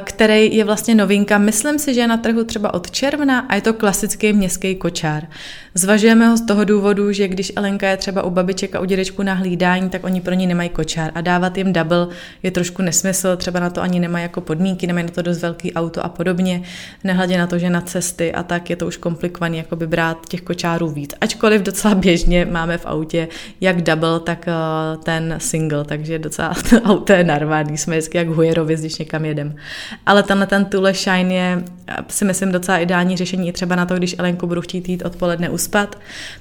který 0.00 0.56
je 0.56 0.64
vlastně 0.64 0.94
novinka. 0.94 1.38
Myslím 1.38 1.78
si, 1.78 1.94
že 1.94 2.00
je 2.00 2.06
na 2.06 2.16
trhu 2.16 2.44
třeba 2.44 2.74
od 2.74 2.90
června 2.90 3.38
a 3.38 3.54
je 3.54 3.60
to 3.60 3.72
klasický 3.72 4.32
městský 4.32 4.74
kočár. 4.74 5.26
Zvažujeme 5.74 6.28
ho 6.28 6.36
z 6.36 6.46
toho 6.46 6.64
důvodu, 6.64 7.12
že 7.12 7.28
když 7.28 7.52
Elenka 7.56 7.88
je 7.88 7.96
třeba 7.96 8.22
u 8.22 8.30
babiček 8.30 8.74
a 8.74 8.80
u 8.80 8.84
dědečku 8.84 9.22
na 9.22 9.34
hlídání, 9.34 9.90
tak 9.90 10.04
oni 10.04 10.20
pro 10.20 10.34
ní 10.34 10.46
nemají 10.46 10.68
kočár 10.68 11.10
a 11.14 11.20
dávat 11.20 11.58
jim 11.58 11.72
double 11.72 12.08
je 12.42 12.50
trošku 12.50 12.82
nesmysl, 12.82 13.36
třeba 13.36 13.60
na 13.60 13.70
to 13.70 13.82
ani 13.82 14.00
nemají 14.00 14.22
jako 14.22 14.40
podmínky, 14.40 14.86
nemají 14.86 15.06
na 15.06 15.12
to 15.12 15.22
dost 15.22 15.42
velký 15.42 15.72
auto 15.72 16.04
a 16.04 16.08
podobně, 16.08 16.62
nehledě 17.04 17.38
na 17.38 17.46
to, 17.46 17.58
že 17.58 17.70
na 17.70 17.80
cesty 17.80 18.32
a 18.32 18.42
tak 18.42 18.70
je 18.70 18.76
to 18.76 18.86
už 18.86 18.96
komplikovaný, 18.96 19.58
jako 19.58 19.76
by 19.76 19.86
brát 19.86 20.26
těch 20.28 20.40
kočárů 20.40 20.88
víc. 20.88 21.14
Ačkoliv 21.20 21.62
docela 21.62 21.94
běžně 21.94 22.44
máme 22.44 22.78
v 22.78 22.86
autě 22.86 23.28
jak 23.60 23.82
double, 23.82 24.20
tak 24.20 24.48
eh, 24.48 24.52
ten 25.02 25.34
single, 25.38 25.84
takže 25.84 26.18
docela 26.18 26.54
to 26.70 26.80
auto 26.84 27.12
je 27.12 27.24
narvaný, 27.24 27.78
jsme 27.78 27.96
vždycky 27.96 28.18
jak 28.18 28.28
hujerovi, 28.28 28.76
když 28.76 28.98
někam 28.98 29.24
jedem. 29.24 29.56
Ale 30.06 30.22
tenhle 30.22 30.46
ten 30.46 30.64
Tule 30.64 30.94
Shine 30.94 31.34
je 31.34 31.62
si 32.08 32.24
myslím 32.24 32.52
docela 32.52 32.78
ideální 32.78 33.16
řešení 33.16 33.52
třeba 33.52 33.76
na 33.76 33.86
to, 33.86 33.94
když 33.94 34.14
Elenku 34.18 34.46
budu 34.46 34.60
chtít 34.60 34.88
jít 34.88 35.04
odpoledne 35.04 35.48
uspat, 35.48 35.98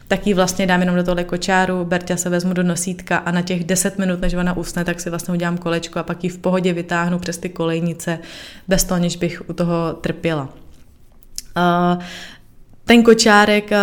tak 0.07 0.27
ji 0.27 0.33
vlastně 0.33 0.67
dám 0.67 0.79
jenom 0.79 0.95
do 0.95 1.03
tohle 1.03 1.23
kočáru, 1.23 1.85
Berťa 1.85 2.17
se 2.17 2.29
vezmu 2.29 2.53
do 2.53 2.63
nosítka 2.63 3.17
a 3.17 3.31
na 3.31 3.41
těch 3.41 3.63
10 3.63 3.99
minut, 3.99 4.21
než 4.21 4.33
ona 4.33 4.57
usne, 4.57 4.85
tak 4.85 4.99
si 4.99 5.09
vlastně 5.09 5.33
udělám 5.33 5.57
kolečko 5.57 5.99
a 5.99 6.03
pak 6.03 6.23
ji 6.23 6.29
v 6.29 6.37
pohodě 6.37 6.73
vytáhnu 6.73 7.19
přes 7.19 7.37
ty 7.37 7.49
kolejnice, 7.49 8.19
bez 8.67 8.83
toho, 8.83 8.99
než 8.99 9.15
bych 9.15 9.49
u 9.49 9.53
toho 9.53 9.93
trpěla. 9.93 10.49
Uh, 11.57 12.03
ten 12.85 13.03
kočárek 13.03 13.71
uh, 13.71 13.77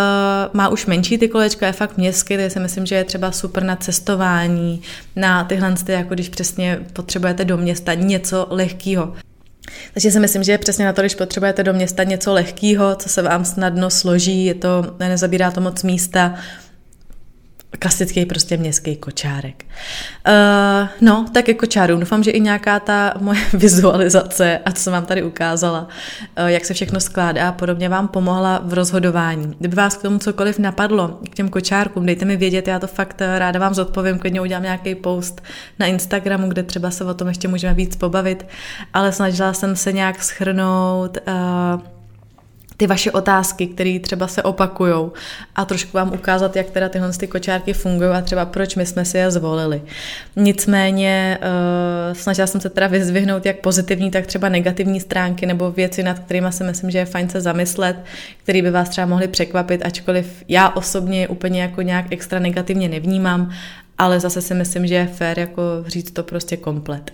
má 0.53 0.69
už 0.69 0.87
menší 0.87 1.19
ty 1.19 1.29
kolečka, 1.29 1.67
je 1.67 1.73
fakt 1.73 1.97
městský, 1.97 2.37
takže 2.37 2.51
si 2.51 2.61
myslím, 2.61 2.87
že 2.87 2.95
je 2.95 3.05
třeba 3.05 3.33
super 3.33 3.63
na 3.63 3.77
cestování, 3.77 4.83
na 5.17 5.45
tyhle, 5.45 5.75
jako 5.89 6.15
když 6.15 6.29
přesně 6.29 6.81
potřebujete 6.93 7.45
do 7.45 7.57
města 7.57 7.95
něco 7.95 8.47
lehkého. 8.51 9.15
Takže 9.93 10.11
si 10.11 10.21
myslím, 10.21 10.43
že 10.43 10.53
je 10.53 10.59
přesně 10.59 10.85
na 10.85 10.93
to, 10.93 11.03
když 11.03 11.15
potřebujete 11.15 11.63
do 11.63 11.73
města 11.73 12.05
něco 12.05 12.33
lehkého, 12.33 12.97
co 12.97 13.09
se 13.09 13.23
vám 13.23 13.45
snadno 13.45 13.91
složí, 13.91 14.45
je 14.45 14.55
to, 14.55 14.97
nezabírá 14.99 15.51
to 15.51 15.61
moc 15.61 15.83
místa, 15.83 16.35
klasický 17.79 18.27
prostě 18.27 18.57
městský 18.57 18.97
kočárek. 18.97 19.65
Uh, 20.29 20.89
no, 21.01 21.27
tak 21.33 21.49
jako 21.49 21.61
kočáru. 21.61 21.97
Doufám, 21.97 22.23
že 22.23 22.31
i 22.31 22.41
nějaká 22.41 22.81
ta 22.81 23.15
moje 23.21 23.41
vizualizace 23.53 24.61
a 24.65 24.73
co 24.73 24.83
jsem 24.83 24.93
vám 24.93 25.07
tady 25.07 25.23
ukázala, 25.23 25.89
uh, 26.39 26.47
jak 26.47 26.65
se 26.65 26.75
všechno 26.75 27.01
skládá 27.01 27.49
a 27.49 27.53
podobně 27.53 27.89
vám 27.89 28.09
pomohla 28.09 28.61
v 28.65 28.75
rozhodování. 28.75 29.55
Kdyby 29.59 29.77
vás 29.77 29.97
k 29.97 30.03
tomu 30.03 30.19
cokoliv 30.19 30.59
napadlo, 30.59 31.09
k 31.31 31.35
těm 31.35 31.49
kočárkům, 31.49 32.07
dejte 32.07 32.25
mi 32.25 32.37
vědět, 32.37 32.69
já 32.69 32.79
to 32.79 32.87
fakt 32.87 33.21
eh, 33.21 33.39
ráda 33.39 33.61
vám 33.61 33.75
zodpovím, 33.75 34.19
klidně 34.19 34.41
udělám 34.41 34.63
nějaký 34.63 34.95
post 34.95 35.43
na 35.79 35.87
Instagramu, 35.87 36.49
kde 36.49 36.63
třeba 36.63 36.91
se 36.91 37.05
o 37.05 37.15
tom 37.15 37.29
ještě 37.29 37.49
můžeme 37.49 37.75
víc 37.75 37.97
pobavit, 37.97 38.47
ale 38.93 39.13
snažila 39.13 39.53
jsem 39.53 39.77
se 39.77 39.93
nějak 39.93 40.23
schrnout 40.23 41.19
uh, 41.29 42.00
ty 42.81 42.87
vaše 42.87 43.11
otázky, 43.11 43.67
které 43.67 43.99
třeba 43.99 44.27
se 44.29 44.43
opakují 44.43 45.11
a 45.57 45.65
trošku 45.65 45.97
vám 45.97 46.13
ukázat, 46.13 46.57
jak 46.57 46.71
teda 46.71 46.89
tyhle 46.89 47.13
ty 47.13 47.27
kočárky 47.27 47.73
fungují 47.73 48.11
a 48.11 48.21
třeba 48.21 48.45
proč 48.47 48.77
my 48.77 48.87
jsme 48.87 49.05
si 49.05 49.19
je 49.19 49.31
zvolili. 49.31 49.83
Nicméně 50.37 51.39
uh, 51.41 52.15
snažila 52.15 52.47
jsem 52.47 52.61
se 52.61 52.71
teda 52.71 52.87
vyzvihnout 52.87 53.47
jak 53.47 53.57
pozitivní, 53.57 54.11
tak 54.11 54.27
třeba 54.27 54.49
negativní 54.49 55.01
stránky 55.01 55.47
nebo 55.47 55.71
věci, 55.71 56.03
nad 56.03 56.19
kterými 56.19 56.53
si 56.53 56.65
myslím, 56.65 56.91
že 56.91 56.99
je 56.99 57.05
fajn 57.05 57.29
se 57.29 57.41
zamyslet, 57.41 57.97
které 58.43 58.63
by 58.63 58.71
vás 58.71 58.89
třeba 58.89 59.07
mohly 59.07 59.29
překvapit, 59.29 59.87
ačkoliv 59.87 60.45
já 60.49 60.69
osobně 60.69 61.29
úplně 61.29 61.63
jako 61.63 61.83
nějak 61.83 62.07
extra 62.11 62.39
negativně 62.39 62.89
nevnímám, 62.89 63.51
ale 64.01 64.21
zase 64.21 64.43
si 64.43 64.55
myslím, 64.55 64.87
že 64.87 64.95
je 64.95 65.07
fér 65.07 65.39
jako 65.39 65.63
říct 65.87 66.11
to 66.11 66.23
prostě 66.23 66.57
komplet. 66.57 67.13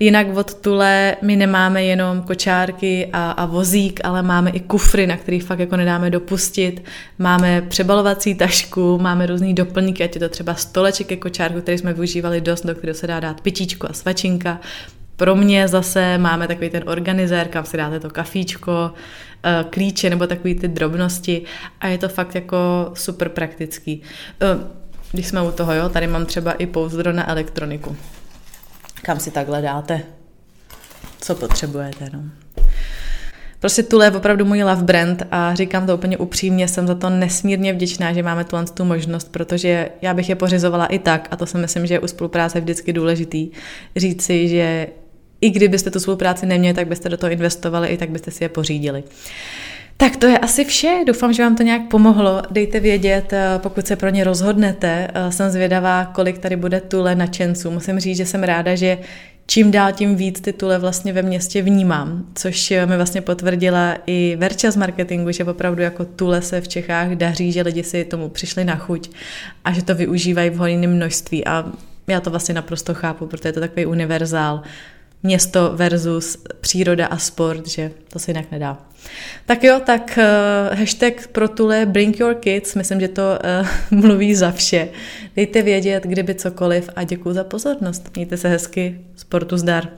Jinak 0.00 0.36
od 0.36 0.54
Tule 0.54 1.16
my 1.22 1.36
nemáme 1.36 1.84
jenom 1.84 2.22
kočárky 2.22 3.08
a, 3.12 3.30
a 3.30 3.46
vozík, 3.46 4.00
ale 4.04 4.22
máme 4.22 4.50
i 4.50 4.60
kufry, 4.60 5.06
na 5.06 5.16
kterých 5.16 5.44
fakt 5.44 5.58
jako 5.58 5.76
nedáme 5.76 6.10
dopustit. 6.10 6.84
Máme 7.18 7.62
přebalovací 7.62 8.34
tašku, 8.34 8.98
máme 8.98 9.26
různý 9.26 9.54
doplňky, 9.54 10.04
ať 10.04 10.14
je 10.14 10.20
to 10.20 10.28
třeba 10.28 10.54
stoleček 10.54 11.06
ke 11.06 11.16
kočárku, 11.16 11.60
který 11.60 11.78
jsme 11.78 11.92
využívali 11.92 12.40
dost, 12.40 12.66
do 12.66 12.74
kterého 12.74 12.94
se 12.94 13.06
dá 13.06 13.20
dát 13.20 13.40
pitíčko 13.40 13.86
a 13.90 13.92
svačinka. 13.92 14.60
Pro 15.16 15.36
mě 15.36 15.68
zase 15.68 16.18
máme 16.18 16.46
takový 16.46 16.70
ten 16.70 16.82
organizér, 16.86 17.48
kam 17.48 17.64
si 17.64 17.76
dáte 17.76 18.00
to 18.00 18.10
kafíčko, 18.10 18.92
eh, 19.44 19.64
klíče 19.70 20.10
nebo 20.10 20.26
takové 20.26 20.54
ty 20.54 20.68
drobnosti 20.68 21.42
a 21.80 21.86
je 21.86 21.98
to 21.98 22.08
fakt 22.08 22.34
jako 22.34 22.90
super 22.94 23.28
praktický. 23.28 24.02
Když 25.12 25.26
jsme 25.26 25.42
u 25.42 25.52
toho, 25.52 25.74
jo, 25.74 25.88
tady 25.88 26.06
mám 26.06 26.26
třeba 26.26 26.52
i 26.52 26.66
pouzdro 26.66 27.12
na 27.12 27.30
elektroniku. 27.30 27.96
Kam 29.02 29.20
si 29.20 29.30
takhle 29.30 29.62
dáte, 29.62 30.02
co 31.20 31.34
potřebujete, 31.34 32.10
no. 32.12 32.22
Prostě 33.60 33.82
Tule 33.82 34.06
je 34.06 34.10
opravdu 34.10 34.44
můj 34.44 34.62
love 34.62 34.82
brand 34.82 35.22
a 35.30 35.54
říkám 35.54 35.86
to 35.86 35.94
úplně 35.94 36.16
upřímně, 36.16 36.68
jsem 36.68 36.86
za 36.86 36.94
to 36.94 37.10
nesmírně 37.10 37.72
vděčná, 37.72 38.12
že 38.12 38.22
máme 38.22 38.44
tuhle 38.44 38.64
tu 38.64 38.84
možnost, 38.84 39.32
protože 39.32 39.88
já 40.02 40.14
bych 40.14 40.28
je 40.28 40.34
pořizovala 40.34 40.86
i 40.86 40.98
tak 40.98 41.28
a 41.30 41.36
to 41.36 41.46
si 41.46 41.58
myslím, 41.58 41.86
že 41.86 41.94
je 41.94 42.00
u 42.00 42.06
spolupráce 42.06 42.60
vždycky 42.60 42.92
důležitý 42.92 43.50
říci, 43.96 44.48
že 44.48 44.86
i 45.40 45.50
kdybyste 45.50 45.90
tu 45.90 46.00
spolupráci 46.00 46.46
neměli, 46.46 46.74
tak 46.74 46.88
byste 46.88 47.08
do 47.08 47.16
toho 47.16 47.32
investovali, 47.32 47.88
i 47.88 47.96
tak 47.96 48.10
byste 48.10 48.30
si 48.30 48.44
je 48.44 48.48
pořídili. 48.48 49.04
Tak 50.00 50.16
to 50.16 50.26
je 50.26 50.38
asi 50.38 50.64
vše. 50.64 51.00
Doufám, 51.06 51.32
že 51.32 51.42
vám 51.42 51.56
to 51.56 51.62
nějak 51.62 51.88
pomohlo. 51.88 52.42
Dejte 52.50 52.80
vědět, 52.80 53.32
eh, 53.32 53.58
pokud 53.58 53.86
se 53.86 53.96
pro 53.96 54.08
ně 54.08 54.24
rozhodnete. 54.24 55.08
Eh, 55.14 55.32
jsem 55.32 55.50
zvědavá, 55.50 56.04
kolik 56.04 56.38
tady 56.38 56.56
bude 56.56 56.80
tule 56.80 57.14
nadšenců. 57.14 57.70
Musím 57.70 58.00
říct, 58.00 58.16
že 58.16 58.26
jsem 58.26 58.42
ráda, 58.42 58.74
že 58.74 58.98
čím 59.46 59.70
dál 59.70 59.92
tím 59.92 60.16
víc 60.16 60.40
titule 60.40 60.78
vlastně 60.78 61.12
ve 61.12 61.22
městě 61.22 61.62
vnímám, 61.62 62.24
což 62.34 62.72
mi 62.84 62.96
vlastně 62.96 63.20
potvrdila 63.20 63.96
i 64.06 64.36
Verča 64.36 64.70
z 64.70 64.76
marketingu, 64.76 65.32
že 65.32 65.44
opravdu 65.44 65.82
jako 65.82 66.04
tule 66.04 66.42
se 66.42 66.60
v 66.60 66.68
Čechách 66.68 67.10
daří, 67.10 67.52
že 67.52 67.62
lidi 67.62 67.82
si 67.82 68.04
tomu 68.04 68.28
přišli 68.28 68.64
na 68.64 68.76
chuť 68.76 69.10
a 69.64 69.72
že 69.72 69.84
to 69.84 69.94
využívají 69.94 70.50
v 70.50 70.56
hojném 70.56 70.94
množství 70.94 71.46
a 71.46 71.72
já 72.06 72.20
to 72.20 72.30
vlastně 72.30 72.54
naprosto 72.54 72.94
chápu, 72.94 73.26
protože 73.26 73.48
je 73.48 73.52
to 73.52 73.60
takový 73.60 73.86
univerzál 73.86 74.62
město 75.22 75.72
versus 75.74 76.36
příroda 76.60 77.06
a 77.06 77.18
sport, 77.18 77.66
že 77.66 77.90
to 78.12 78.18
se 78.18 78.30
jinak 78.30 78.50
nedá. 78.50 78.78
Tak 79.46 79.64
jo, 79.64 79.80
tak 79.86 80.18
uh, 80.18 80.78
hashtag 80.78 81.26
pro 81.26 81.48
tule 81.48 81.86
Bring 81.86 82.20
Your 82.20 82.34
Kids, 82.34 82.74
myslím, 82.74 83.00
že 83.00 83.08
to 83.08 83.38
uh, 83.90 84.00
mluví 84.00 84.34
za 84.34 84.52
vše. 84.52 84.88
Dejte 85.36 85.62
vědět, 85.62 86.04
kdyby 86.04 86.34
cokoliv 86.34 86.90
a 86.96 87.04
děkuji 87.04 87.32
za 87.32 87.44
pozornost. 87.44 88.10
Mějte 88.14 88.36
se 88.36 88.48
hezky, 88.48 89.00
sportu 89.16 89.56
zdar. 89.56 89.88